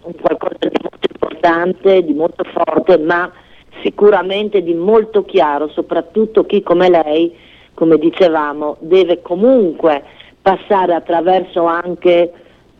qualcosa 0.00 0.56
di 0.60 0.78
molto 0.80 1.08
importante, 1.10 2.02
di 2.02 2.14
molto 2.14 2.44
forte, 2.44 2.96
ma 2.96 3.30
sicuramente 3.82 4.62
di 4.62 4.72
molto 4.72 5.24
chiaro, 5.24 5.68
soprattutto 5.68 6.46
chi 6.46 6.62
come 6.62 6.88
lei, 6.88 7.36
come 7.74 7.98
dicevamo, 7.98 8.76
deve 8.80 9.20
comunque 9.20 10.02
passare 10.40 10.94
attraverso 10.94 11.64
anche 11.64 12.32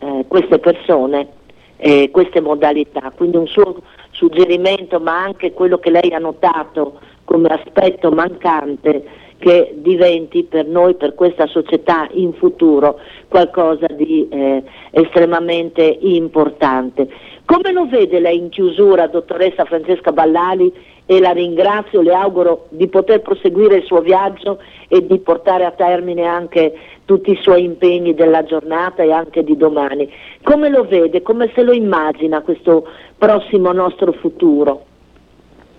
eh, 0.06 0.24
queste 0.28 0.58
persone, 0.58 1.28
eh, 1.76 2.10
queste 2.12 2.40
modalità. 2.40 3.12
Quindi 3.14 3.36
un 3.36 3.48
suo 3.48 3.82
suggerimento, 4.12 5.00
ma 5.00 5.20
anche 5.22 5.52
quello 5.52 5.78
che 5.78 5.90
lei 5.90 6.12
ha 6.12 6.18
notato 6.18 7.00
come 7.24 7.48
aspetto 7.48 8.10
mancante 8.10 9.24
che 9.38 9.74
diventi 9.76 10.44
per 10.44 10.66
noi, 10.66 10.94
per 10.94 11.14
questa 11.14 11.46
società 11.46 12.08
in 12.12 12.32
futuro 12.32 12.98
qualcosa 13.28 13.86
di 13.86 14.26
eh, 14.30 14.62
estremamente 14.92 15.82
importante. 16.00 17.08
Come 17.44 17.72
lo 17.72 17.86
vede 17.86 18.18
lei 18.18 18.38
in 18.38 18.48
chiusura, 18.48 19.08
dottoressa 19.08 19.64
Francesca 19.64 20.12
Ballali? 20.12 20.72
E 21.06 21.20
la 21.20 21.30
ringrazio, 21.30 22.02
le 22.02 22.12
auguro 22.12 22.66
di 22.70 22.88
poter 22.88 23.22
proseguire 23.22 23.76
il 23.76 23.84
suo 23.84 24.00
viaggio 24.00 24.58
e 24.88 25.06
di 25.06 25.18
portare 25.20 25.64
a 25.64 25.70
termine 25.70 26.24
anche 26.24 26.74
tutti 27.04 27.30
i 27.30 27.38
suoi 27.40 27.62
impegni 27.62 28.14
della 28.14 28.42
giornata 28.42 29.02
e 29.02 29.12
anche 29.12 29.44
di 29.44 29.56
domani. 29.56 30.12
Come 30.42 30.68
lo 30.68 30.84
vede, 30.84 31.22
come 31.22 31.50
se 31.54 31.62
lo 31.62 31.72
immagina 31.72 32.42
questo 32.42 32.88
prossimo 33.16 33.72
nostro 33.72 34.12
futuro? 34.12 34.84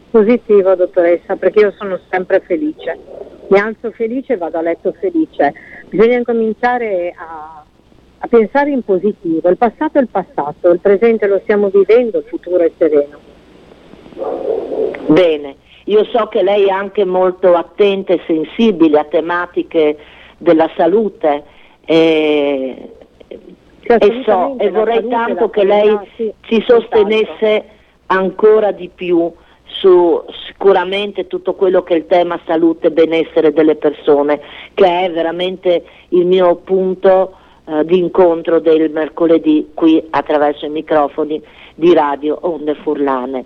Positivo, 0.10 0.76
dottoressa, 0.76 1.36
perché 1.36 1.60
io 1.60 1.74
sono 1.78 2.00
sempre 2.10 2.40
felice 2.40 3.26
mi 3.50 3.60
alzo 3.60 3.92
felice 3.92 4.34
e 4.34 4.38
vado 4.38 4.58
a 4.58 4.62
letto 4.62 4.94
felice. 5.00 5.54
Bisogna 5.90 6.22
cominciare 6.24 7.14
a, 7.16 7.64
a, 8.18 8.28
pensare 8.28 8.72
in 8.72 8.84
positivo. 8.84 9.50
Il 9.50 9.58
passato 9.58 9.98
è 9.98 10.02
il 10.02 10.10
passato, 10.10 10.70
il 10.70 10.80
presente 10.80 11.28
lo 11.28 11.40
stiamo 11.44 11.70
vivendo, 11.70 12.18
il 12.18 12.26
futuro 12.26 12.64
è 12.64 12.72
sereno. 12.78 13.36
Bene, 15.08 15.56
io 15.86 16.04
so 16.06 16.28
che 16.28 16.44
lei 16.44 16.66
è 16.66 16.72
anche 16.72 17.06
molto 17.06 17.54
attenta 17.54 18.14
e 18.14 18.22
sensibile 18.26 19.00
a 19.00 19.04
tematiche 19.06 19.98
della 20.38 20.70
salute 20.76 21.44
e, 21.86 22.92
e, 23.82 24.22
so, 24.26 24.56
e 24.58 24.70
vorrei 24.70 25.08
tanto 25.08 25.50
che 25.50 25.64
lei 25.64 25.98
sì, 26.16 26.32
ci 26.42 26.64
sostenesse 26.68 27.64
ancora 28.08 28.72
di 28.72 28.90
più 28.94 29.32
su 29.64 30.24
sicuramente 30.46 31.28
tutto 31.28 31.54
quello 31.54 31.84
che 31.84 31.94
è 31.94 31.98
il 31.98 32.08
tema 32.08 32.40
salute 32.46 32.88
e 32.88 32.92
benessere 32.92 33.54
delle 33.54 33.76
persone, 33.76 34.42
che 34.74 35.06
è 35.06 35.12
veramente 35.12 35.84
il 36.10 36.26
mio 36.26 36.56
punto 36.56 37.36
eh, 37.66 37.86
di 37.86 38.00
incontro 38.00 38.60
del 38.60 38.90
mercoledì 38.92 39.72
qui 39.74 40.04
attraverso 40.10 40.66
i 40.66 40.70
microfoni 40.70 41.42
di 41.76 41.94
Radio 41.94 42.38
Onde 42.42 42.76
Furlane. 42.76 43.46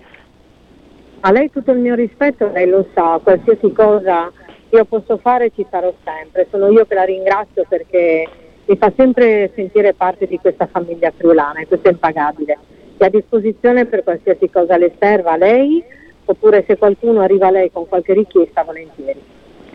A 1.24 1.30
lei 1.30 1.50
tutto 1.50 1.70
il 1.70 1.78
mio 1.78 1.94
rispetto, 1.94 2.50
lei 2.52 2.68
lo 2.68 2.84
sa, 2.94 3.20
qualsiasi 3.22 3.70
cosa 3.70 4.28
io 4.70 4.84
posso 4.86 5.18
fare 5.18 5.52
ci 5.54 5.64
sarò 5.70 5.94
sempre, 6.02 6.48
sono 6.50 6.68
io 6.68 6.84
che 6.84 6.94
la 6.94 7.04
ringrazio 7.04 7.64
perché 7.68 8.28
mi 8.64 8.76
fa 8.76 8.90
sempre 8.96 9.52
sentire 9.54 9.94
parte 9.94 10.26
di 10.26 10.38
questa 10.38 10.66
famiglia 10.66 11.12
friulana 11.16 11.60
e 11.60 11.68
questo 11.68 11.86
è 11.88 11.92
impagabile. 11.92 12.58
È 12.96 13.04
a 13.04 13.08
disposizione 13.08 13.86
per 13.86 14.02
qualsiasi 14.02 14.50
cosa 14.50 14.76
le 14.76 14.94
serva 14.98 15.32
a 15.32 15.36
lei 15.36 15.80
oppure 16.24 16.64
se 16.66 16.76
qualcuno 16.76 17.20
arriva 17.20 17.46
a 17.46 17.50
lei 17.50 17.70
con 17.70 17.86
qualche 17.86 18.14
richiesta 18.14 18.64
volentieri. 18.64 19.22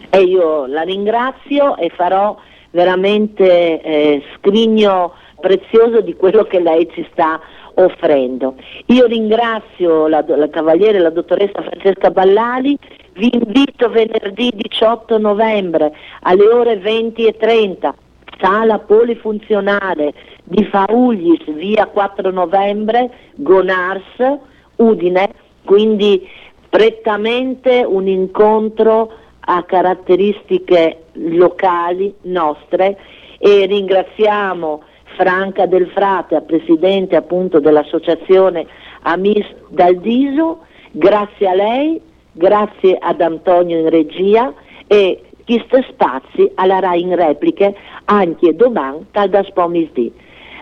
E 0.09 0.21
io 0.23 0.65
la 0.65 0.81
ringrazio 0.81 1.77
e 1.77 1.89
farò 1.95 2.35
veramente 2.71 3.81
eh, 3.81 4.21
scrigno 4.35 5.13
prezioso 5.39 6.01
di 6.01 6.13
quello 6.13 6.43
che 6.43 6.59
lei 6.59 6.89
ci 6.91 7.07
sta 7.11 7.39
offrendo. 7.77 8.55
Io 8.87 9.05
ringrazio 9.05 10.07
la, 10.07 10.23
la 10.27 10.49
cavaliere, 10.49 10.99
la 10.99 11.09
dottoressa 11.09 11.61
Francesca 11.61 12.11
Ballali, 12.11 12.77
vi 13.13 13.29
invito 13.31 13.89
venerdì 13.89 14.51
18 14.53 15.17
novembre 15.17 15.91
alle 16.21 16.47
ore 16.47 16.77
20 16.77 17.25
e 17.25 17.37
30, 17.37 17.95
sala 18.39 18.79
polifunzionale 18.79 20.13
di 20.43 20.63
Fauglis, 20.65 21.51
via 21.53 21.87
4 21.87 22.31
novembre, 22.31 23.09
Gonars, 23.35 24.39
Udine, 24.77 25.29
quindi 25.65 26.27
prettamente 26.69 27.83
un 27.87 28.07
incontro 28.07 29.11
a 29.39 29.63
caratteristiche 29.63 31.05
locali 31.13 32.13
nostre 32.23 32.97
e 33.39 33.65
ringraziamo 33.65 34.83
Franca 35.17 35.65
Del 35.65 35.87
Frate, 35.87 36.41
presidente 36.41 37.15
appunto 37.15 37.59
dell'associazione 37.59 38.67
Amis 39.01 39.45
Daldiso, 39.69 40.59
grazie 40.91 41.49
a 41.49 41.55
lei, 41.55 41.99
grazie 42.31 42.97
ad 42.99 43.19
Antonio 43.19 43.79
in 43.79 43.89
regia 43.89 44.53
e 44.85 45.23
questi 45.43 45.91
spazi 45.91 46.51
alla 46.55 46.79
RAI 46.79 47.01
in 47.01 47.15
repliche 47.15 47.75
anche 48.05 48.55
domani 48.55 49.07
tal 49.11 49.29
da 49.29 49.43
spomisdì. 49.43 50.13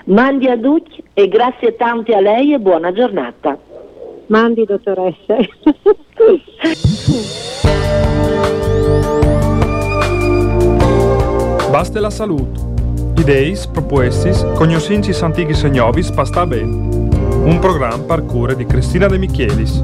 Mandi 0.05 0.47
a 0.47 0.57
tutti 0.57 1.03
e 1.13 1.27
grazie 1.27 1.75
tante 1.75 2.15
a 2.15 2.21
lei 2.21 2.53
e 2.53 2.59
buona 2.59 2.93
giornata. 2.93 3.57
Mandi 4.27 4.63
dottoresse. 4.63 5.49
Basta 11.71 11.99
la 11.99 12.09
salute. 12.09 12.74
Ideis, 13.19 13.65
propuestis, 13.65 14.43
cognoscentis 14.57 15.23
antichis 15.23 15.63
e 15.63 15.69
novis 15.69 16.11
pasta 16.11 16.45
ben. 16.45 16.67
Un 17.45 17.59
programma 17.59 18.03
par 18.03 18.21
cure 18.21 18.55
di 18.55 18.65
Cristina 18.65 19.07
De 19.07 19.17
Michelis. 19.17 19.83